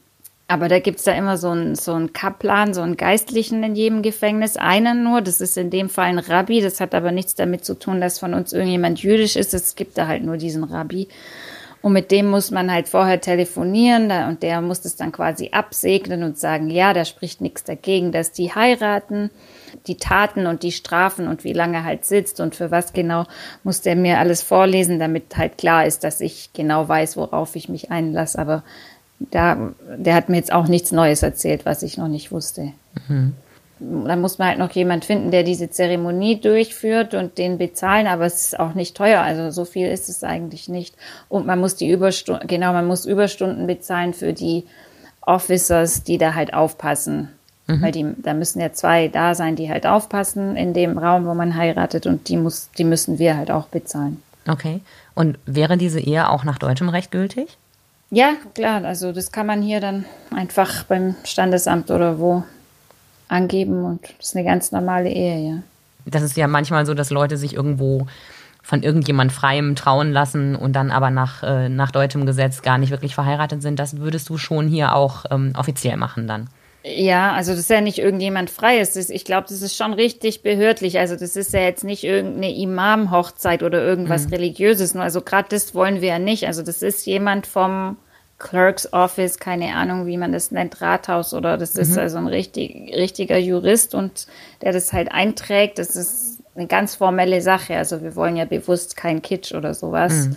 [0.50, 4.02] aber da gibt's da immer so einen so einen Kaplan, so einen Geistlichen in jedem
[4.02, 5.22] Gefängnis, einen nur.
[5.22, 6.62] Das ist in dem Fall ein Rabbi.
[6.62, 9.54] Das hat aber nichts damit zu tun, dass von uns irgendjemand jüdisch ist.
[9.54, 11.10] Es gibt da halt nur diesen Rabbi.
[11.82, 16.24] Und mit dem muss man halt vorher telefonieren und der muss das dann quasi absegnen
[16.24, 19.30] und sagen, ja, da spricht nichts dagegen, dass die heiraten.
[19.86, 23.26] Die Taten und die Strafen und wie lange halt sitzt und für was genau,
[23.64, 27.70] muss der mir alles vorlesen, damit halt klar ist, dass ich genau weiß, worauf ich
[27.70, 28.39] mich einlasse.
[28.39, 28.64] Aber
[29.20, 32.74] da, der hat mir jetzt auch nichts Neues erzählt, was ich noch nicht wusste.
[33.07, 33.34] Mhm.
[33.80, 38.26] Da muss man halt noch jemand finden, der diese Zeremonie durchführt und den bezahlen, aber
[38.26, 39.22] es ist auch nicht teuer.
[39.22, 40.95] Also so viel ist es eigentlich nicht.
[41.30, 44.63] Und man muss die Überstunden, genau, man muss Überstunden bezahlen für die
[45.22, 47.30] Officers, die da halt aufpassen.
[47.68, 47.82] Mhm.
[47.82, 51.36] Weil die, da müssen ja zwei da sein, die halt aufpassen in dem Raum, wo
[51.36, 54.24] man heiratet und die muss, die müssen wir halt auch bezahlen.
[54.47, 54.82] Okay.
[55.13, 57.57] Und wäre diese Ehe auch nach deutschem Recht gültig?
[58.10, 58.86] Ja, klar.
[58.86, 62.43] Also das kann man hier dann einfach beim Standesamt oder wo
[63.28, 65.58] angeben und das ist eine ganz normale Ehe, ja.
[66.05, 68.08] Das ist ja manchmal so, dass Leute sich irgendwo
[68.64, 72.91] von irgendjemand Freiem trauen lassen und dann aber nach, äh, nach deutschem Gesetz gar nicht
[72.91, 73.80] wirklich verheiratet sind.
[73.80, 76.49] Das würdest du schon hier auch ähm, offiziell machen dann.
[76.96, 78.96] Ja, also das ist ja nicht irgendjemand Freies.
[78.96, 81.00] Ich glaube, das ist schon richtig behördlich.
[81.00, 84.34] Also das ist ja jetzt nicht irgendeine Imam-Hochzeit oder irgendwas mhm.
[84.34, 84.96] Religiöses.
[84.96, 86.46] Also gerade das wollen wir ja nicht.
[86.48, 87.98] Also das ist jemand vom
[88.40, 91.82] Clerk's Office, keine Ahnung, wie man das nennt, Rathaus oder das mhm.
[91.82, 94.28] ist also ein richtig, richtiger Jurist und
[94.62, 95.80] der das halt einträgt.
[95.80, 97.76] Das ist eine ganz formelle Sache.
[97.76, 100.28] Also wir wollen ja bewusst kein Kitsch oder sowas.
[100.28, 100.36] Mhm.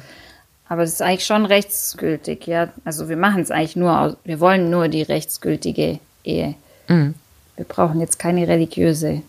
[0.68, 2.68] Aber das ist eigentlich schon rechtsgültig, ja.
[2.84, 6.54] Also wir machen es eigentlich nur, wir wollen nur die rechtsgültige Ehe.
[6.88, 7.14] Mhm.
[7.56, 9.22] Wir brauchen jetzt keine religiöse,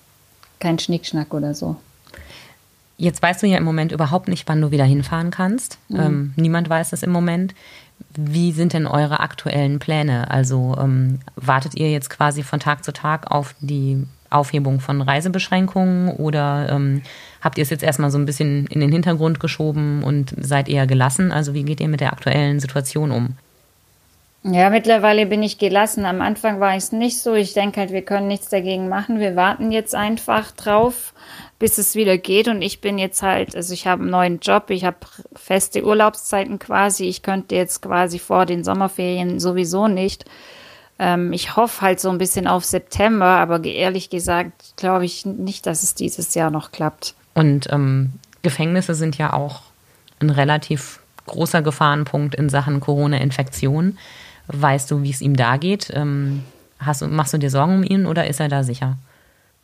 [0.59, 1.75] kein Schnickschnack oder so.
[2.97, 5.79] Jetzt weißt du ja im Moment überhaupt nicht, wann du wieder hinfahren kannst.
[5.89, 5.99] Mhm.
[5.99, 7.55] Ähm, niemand weiß das im Moment.
[8.15, 10.29] Wie sind denn eure aktuellen Pläne?
[10.29, 16.09] Also ähm, wartet ihr jetzt quasi von Tag zu Tag auf die Aufhebung von Reisebeschränkungen
[16.09, 17.01] oder ähm,
[17.41, 20.87] habt ihr es jetzt erstmal so ein bisschen in den Hintergrund geschoben und seid eher
[20.87, 21.31] gelassen?
[21.31, 23.35] Also wie geht ihr mit der aktuellen Situation um?
[24.43, 26.05] Ja, mittlerweile bin ich gelassen.
[26.05, 27.35] Am Anfang war ich es nicht so.
[27.35, 29.19] Ich denke halt, wir können nichts dagegen machen.
[29.19, 31.13] Wir warten jetzt einfach drauf,
[31.59, 32.47] bis es wieder geht.
[32.47, 34.97] Und ich bin jetzt halt, also ich habe einen neuen Job, ich habe
[35.35, 37.05] feste Urlaubszeiten quasi.
[37.05, 40.25] Ich könnte jetzt quasi vor den Sommerferien sowieso nicht.
[40.97, 45.67] Ähm, ich hoffe halt so ein bisschen auf September, aber ehrlich gesagt glaube ich nicht,
[45.67, 47.13] dass es dieses Jahr noch klappt.
[47.35, 49.61] Und ähm, Gefängnisse sind ja auch
[50.19, 53.99] ein relativ großer Gefahrenpunkt in Sachen Corona-Infektion.
[54.51, 55.91] Weißt du, wie es ihm da geht?
[55.93, 56.43] Ähm,
[56.79, 58.97] hast, machst du dir Sorgen um ihn oder ist er da sicher?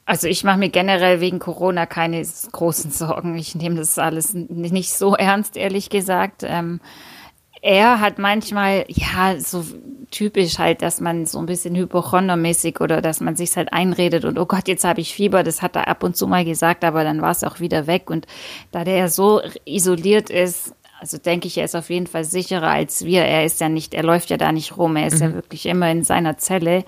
[0.05, 3.37] Also ich mache mir generell wegen Corona keine großen Sorgen.
[3.37, 6.43] Ich nehme das alles nicht so ernst, ehrlich gesagt.
[6.45, 6.79] Ähm,
[7.61, 9.65] er hat manchmal, ja, so
[10.09, 14.39] typisch halt, dass man so ein bisschen hypochondermäßig oder dass man sich halt einredet und
[14.39, 17.03] oh Gott, jetzt habe ich Fieber, das hat er ab und zu mal gesagt, aber
[17.03, 18.09] dann war es auch wieder weg.
[18.09, 18.27] Und
[18.71, 23.05] da der so isoliert ist, also denke ich, er ist auf jeden Fall sicherer als
[23.05, 23.23] wir.
[23.23, 24.95] Er ist ja nicht, er läuft ja da nicht rum.
[24.95, 25.21] Er ist mhm.
[25.21, 26.85] ja wirklich immer in seiner Zelle.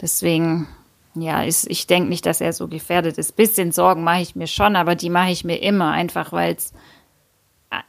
[0.00, 0.68] Deswegen,
[1.14, 3.36] ja, ist, ich denke nicht, dass er so gefährdet ist.
[3.36, 6.72] Bisschen Sorgen mache ich mir schon, aber die mache ich mir immer, einfach weil es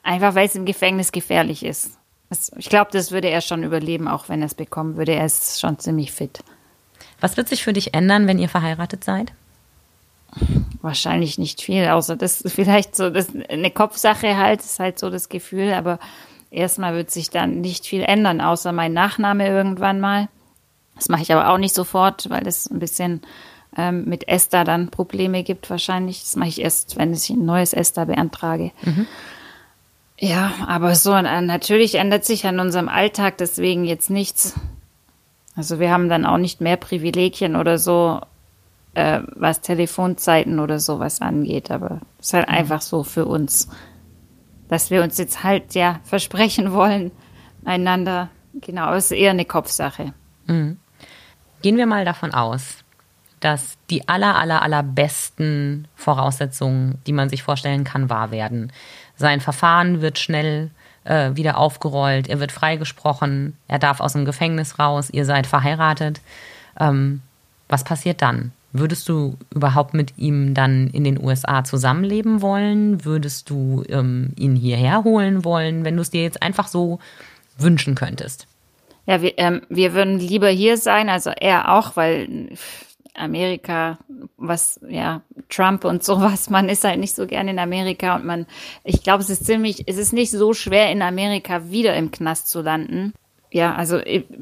[0.03, 1.97] einfach weil es im Gefängnis gefährlich ist.
[2.29, 5.13] Das, ich glaube, das würde er schon überleben, auch wenn er es bekommen würde.
[5.13, 6.43] Er ist schon ziemlich fit.
[7.21, 9.33] Was wird sich für dich ändern, wenn ihr verheiratet seid?
[10.81, 15.29] Wahrscheinlich nicht viel, außer das vielleicht so das eine Kopfsache halt, ist halt so das
[15.29, 15.99] Gefühl, aber
[16.51, 20.29] erstmal wird sich dann nicht viel ändern, außer mein Nachname irgendwann mal.
[20.95, 23.21] Das mache ich aber auch nicht sofort, weil es ein bisschen
[23.77, 26.21] ähm, mit Esther dann Probleme gibt wahrscheinlich.
[26.21, 28.71] Das mache ich erst, wenn ich ein neues Esther beantrage.
[28.83, 29.07] Mhm.
[30.19, 34.55] Ja, aber so, äh, natürlich ändert sich an unserem Alltag deswegen jetzt nichts.
[35.55, 38.19] Also wir haben dann auch nicht mehr Privilegien oder so
[38.99, 41.71] äh, was Telefonzeiten oder sowas angeht.
[41.71, 42.55] Aber es ist halt mhm.
[42.55, 43.69] einfach so für uns,
[44.67, 47.11] dass wir uns jetzt halt ja versprechen wollen,
[47.63, 48.29] einander.
[48.53, 50.13] Genau, es ist eher eine Kopfsache.
[50.47, 50.77] Mhm.
[51.61, 52.83] Gehen wir mal davon aus,
[53.39, 58.71] dass die aller, aller, aller besten Voraussetzungen, die man sich vorstellen kann, wahr werden.
[59.15, 60.71] Sein Verfahren wird schnell
[61.05, 66.19] äh, wieder aufgerollt, er wird freigesprochen, er darf aus dem Gefängnis raus, ihr seid verheiratet.
[66.77, 67.21] Ähm,
[67.69, 68.51] Was passiert dann?
[68.71, 73.03] Würdest du überhaupt mit ihm dann in den USA zusammenleben wollen?
[73.03, 76.99] Würdest du ähm, ihn hierher holen wollen, wenn du es dir jetzt einfach so
[77.57, 78.47] wünschen könntest?
[79.07, 82.49] Ja, wir, ähm, wir würden lieber hier sein, also er auch, weil
[83.15, 83.97] Amerika,
[84.37, 88.45] was, ja, Trump und sowas, man ist halt nicht so gern in Amerika und man,
[88.83, 92.49] ich glaube, es ist ziemlich, es ist nicht so schwer in Amerika wieder im Knast
[92.49, 93.13] zu landen
[93.51, 93.99] ja, also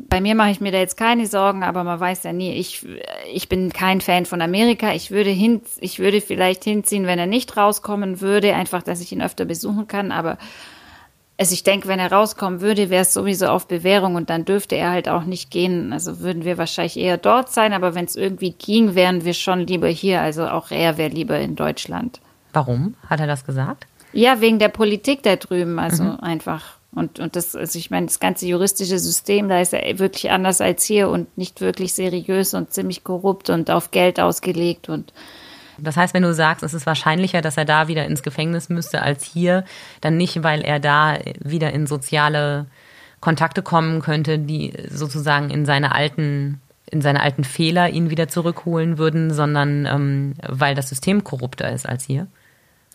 [0.09, 2.53] bei mir mache ich mir da jetzt keine Sorgen, aber man weiß ja nie.
[2.53, 2.85] Ich,
[3.31, 4.93] ich bin kein Fan von Amerika.
[4.93, 9.13] Ich würde hin, ich würde vielleicht hinziehen, wenn er nicht rauskommen würde, einfach, dass ich
[9.13, 10.11] ihn öfter besuchen kann.
[10.11, 10.37] Aber
[11.37, 14.75] also ich denke, wenn er rauskommen würde, wäre es sowieso auf Bewährung und dann dürfte
[14.75, 15.93] er halt auch nicht gehen.
[15.93, 19.61] Also würden wir wahrscheinlich eher dort sein, aber wenn es irgendwie ging, wären wir schon
[19.61, 20.19] lieber hier.
[20.21, 22.19] Also auch er wäre lieber in Deutschland.
[22.51, 22.95] Warum?
[23.07, 23.87] Hat er das gesagt?
[24.11, 25.79] Ja, wegen der Politik da drüben.
[25.79, 26.19] Also mhm.
[26.19, 30.31] einfach und, und das, also ich meine, das ganze juristische System, da ist er wirklich
[30.31, 35.13] anders als hier und nicht wirklich seriös und ziemlich korrupt und auf Geld ausgelegt und
[35.79, 39.03] das heißt, wenn du sagst, es ist wahrscheinlicher, dass er da wieder ins Gefängnis müsste
[39.03, 39.63] als hier,
[40.01, 42.65] dann nicht, weil er da wieder in soziale
[43.19, 48.97] Kontakte kommen könnte, die sozusagen in seine alten in seine alten Fehler ihn wieder zurückholen
[48.97, 52.27] würden, sondern ähm, weil das System korrupter ist als hier.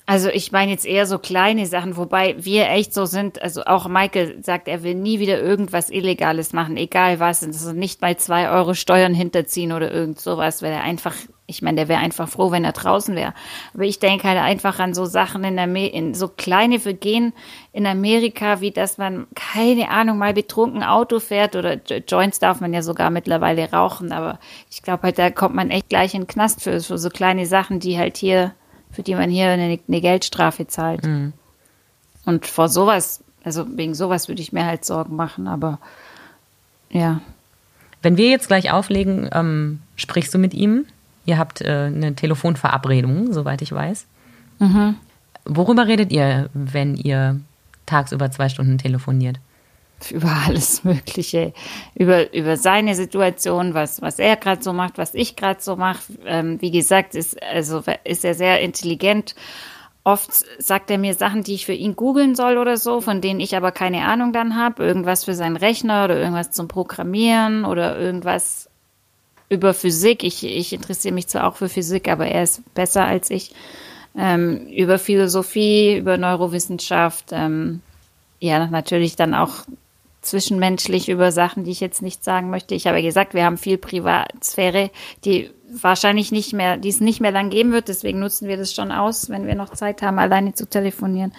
[0.05, 3.87] Also ich meine jetzt eher so kleine Sachen, wobei wir echt so sind, also auch
[3.87, 8.51] Michael sagt, er will nie wieder irgendwas Illegales machen, egal was, also nicht mal zwei
[8.51, 11.15] Euro Steuern hinterziehen oder irgend sowas, weil er einfach,
[11.47, 13.33] ich meine, der wäre einfach froh, wenn er draußen wäre.
[13.75, 17.33] Aber ich denke halt einfach an so Sachen in, Amer in so kleine Vergehen
[17.73, 21.75] in Amerika, wie dass man, keine Ahnung, mal betrunken Auto fährt oder
[22.09, 25.89] Joints darf man ja sogar mittlerweile rauchen, aber ich glaube halt, da kommt man echt
[25.89, 28.53] gleich in den Knast für, für so kleine Sachen, die halt hier
[28.93, 31.05] für die man hier eine, eine Geldstrafe zahlt.
[31.05, 31.33] Mhm.
[32.25, 35.79] Und vor sowas, also wegen sowas würde ich mir halt Sorgen machen, aber
[36.91, 37.21] ja.
[38.03, 40.85] Wenn wir jetzt gleich auflegen, ähm, sprichst du mit ihm?
[41.25, 44.07] Ihr habt äh, eine Telefonverabredung, soweit ich weiß.
[44.59, 44.97] Mhm.
[45.45, 47.41] Worüber redet ihr, wenn ihr
[47.87, 49.39] tagsüber zwei Stunden telefoniert?
[50.11, 51.53] über alles Mögliche,
[51.95, 56.01] über, über seine Situation, was, was er gerade so macht, was ich gerade so mache.
[56.27, 59.35] Ähm, wie gesagt, ist, also, ist er sehr intelligent.
[60.05, 63.39] Oft sagt er mir Sachen, die ich für ihn googeln soll oder so, von denen
[63.39, 64.85] ich aber keine Ahnung dann habe.
[64.85, 68.69] Irgendwas für seinen Rechner oder irgendwas zum Programmieren oder irgendwas
[69.49, 70.25] über Physik.
[70.25, 73.55] Ich, ich interessiere mich zwar auch für Physik, aber er ist besser als ich.
[74.17, 77.27] Ähm, über Philosophie, über Neurowissenschaft.
[77.31, 77.81] Ähm,
[78.41, 79.67] ja, natürlich dann auch
[80.23, 82.75] zwischenmenschlich über Sachen, die ich jetzt nicht sagen möchte.
[82.75, 84.91] Ich habe ja gesagt, wir haben viel Privatsphäre,
[85.25, 87.89] die wahrscheinlich nicht mehr, die es nicht mehr lang geben wird.
[87.89, 91.33] Deswegen nutzen wir das schon aus, wenn wir noch Zeit haben, alleine zu telefonieren.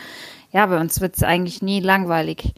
[0.52, 2.54] Ja, bei uns wird es eigentlich nie langweilig.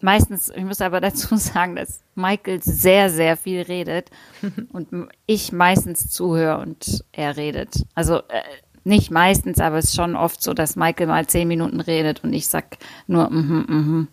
[0.00, 4.10] Meistens, ich muss aber dazu sagen, dass Michael sehr, sehr viel redet
[4.72, 4.88] und
[5.26, 7.86] ich meistens zuhöre und er redet.
[7.94, 8.42] Also äh,
[8.84, 12.34] nicht meistens, aber es ist schon oft so, dass Michael mal zehn Minuten redet und
[12.34, 13.96] ich sag nur mhm, mm mhm.
[13.98, 14.08] Mm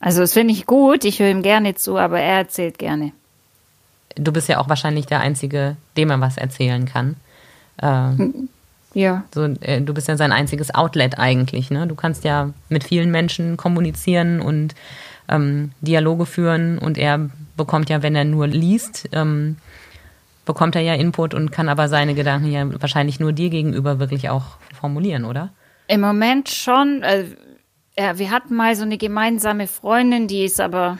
[0.00, 3.12] also das finde ich gut, ich höre ihm gerne zu, aber er erzählt gerne.
[4.14, 7.16] Du bist ja auch wahrscheinlich der Einzige, dem er was erzählen kann.
[7.80, 8.30] Äh,
[8.94, 9.24] ja.
[9.32, 11.70] So, äh, du bist ja sein einziges Outlet eigentlich.
[11.70, 11.86] Ne?
[11.86, 14.74] Du kannst ja mit vielen Menschen kommunizieren und
[15.28, 19.56] ähm, Dialoge führen und er bekommt ja, wenn er nur liest, ähm,
[20.46, 24.30] bekommt er ja Input und kann aber seine Gedanken ja wahrscheinlich nur dir gegenüber wirklich
[24.30, 25.50] auch formulieren, oder?
[25.88, 27.02] Im Moment schon.
[27.02, 27.34] Also
[27.98, 30.98] ja, wir hatten mal so eine gemeinsame Freundin, die ist aber,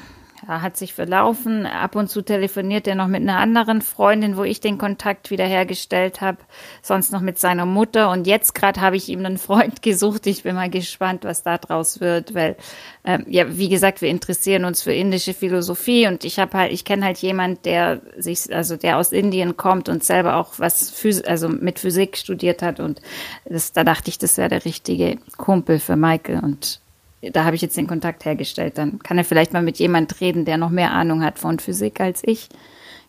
[0.48, 1.64] ja, hat sich verlaufen.
[1.64, 6.20] Ab und zu telefoniert er noch mit einer anderen Freundin, wo ich den Kontakt wiederhergestellt
[6.20, 6.38] habe.
[6.82, 8.10] Sonst noch mit seiner Mutter.
[8.10, 10.26] Und jetzt gerade habe ich ihm einen Freund gesucht.
[10.26, 12.56] Ich bin mal gespannt, was da draus wird, weil,
[13.04, 16.84] ähm, ja, wie gesagt, wir interessieren uns für indische Philosophie und ich habe halt, ich
[16.84, 21.22] kenne halt jemand, der sich, also der aus Indien kommt und selber auch was, Phys
[21.22, 23.00] also mit Physik studiert hat und
[23.44, 26.80] das, da dachte ich, das wäre der richtige Kumpel für Michael und
[27.22, 28.78] da habe ich jetzt den Kontakt hergestellt.
[28.78, 32.00] Dann kann er vielleicht mal mit jemand reden, der noch mehr Ahnung hat von Physik
[32.00, 32.48] als ich.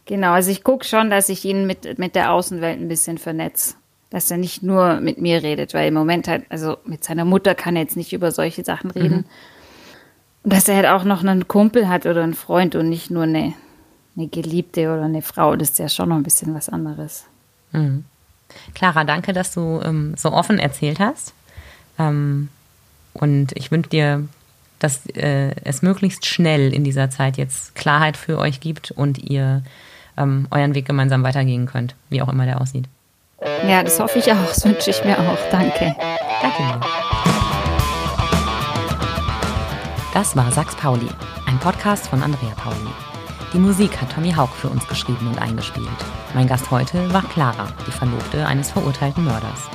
[0.06, 3.76] Genau, also ich gucke schon, dass ich ihn mit, mit der Außenwelt ein bisschen vernetze.
[4.10, 7.54] Dass er nicht nur mit mir redet, weil im Moment halt, also mit seiner Mutter
[7.54, 9.18] kann er jetzt nicht über solche Sachen reden.
[9.18, 9.26] Mhm.
[10.44, 13.24] Und dass er halt auch noch einen Kumpel hat oder einen Freund und nicht nur
[13.24, 13.54] eine,
[14.18, 17.26] eine Geliebte oder eine Frau, das ist ja schon noch ein bisschen was anderes.
[17.72, 18.06] Mhm.
[18.74, 21.34] Clara, danke, dass du ähm, so offen erzählt hast.
[22.00, 22.50] Ähm,
[23.14, 24.28] und ich wünsche dir,
[24.80, 29.64] dass äh, es möglichst schnell in dieser Zeit jetzt Klarheit für euch gibt und ihr
[30.18, 32.86] ähm, euren Weg gemeinsam weitergehen könnt, wie auch immer der aussieht.
[33.68, 34.48] Ja, das hoffe ich auch.
[34.48, 35.38] Das wünsche ich mir auch.
[35.52, 35.96] Danke.
[36.42, 36.80] Danke.
[40.14, 41.08] Das war Sachs Pauli,
[41.46, 42.90] ein Podcast von Andrea Pauli.
[43.54, 45.88] Die Musik hat Tommy Hauck für uns geschrieben und eingespielt.
[46.34, 49.70] Mein Gast heute war Clara, die Verlobte eines verurteilten Mörders.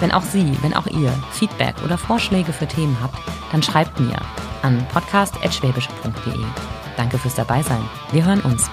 [0.00, 3.18] Wenn auch Sie, wenn auch ihr Feedback oder Vorschläge für Themen habt,
[3.52, 4.16] dann schreibt mir
[4.62, 6.44] an podcast.schwäbische.de.
[6.96, 7.82] Danke fürs Dabeisein.
[8.12, 8.70] Wir hören uns.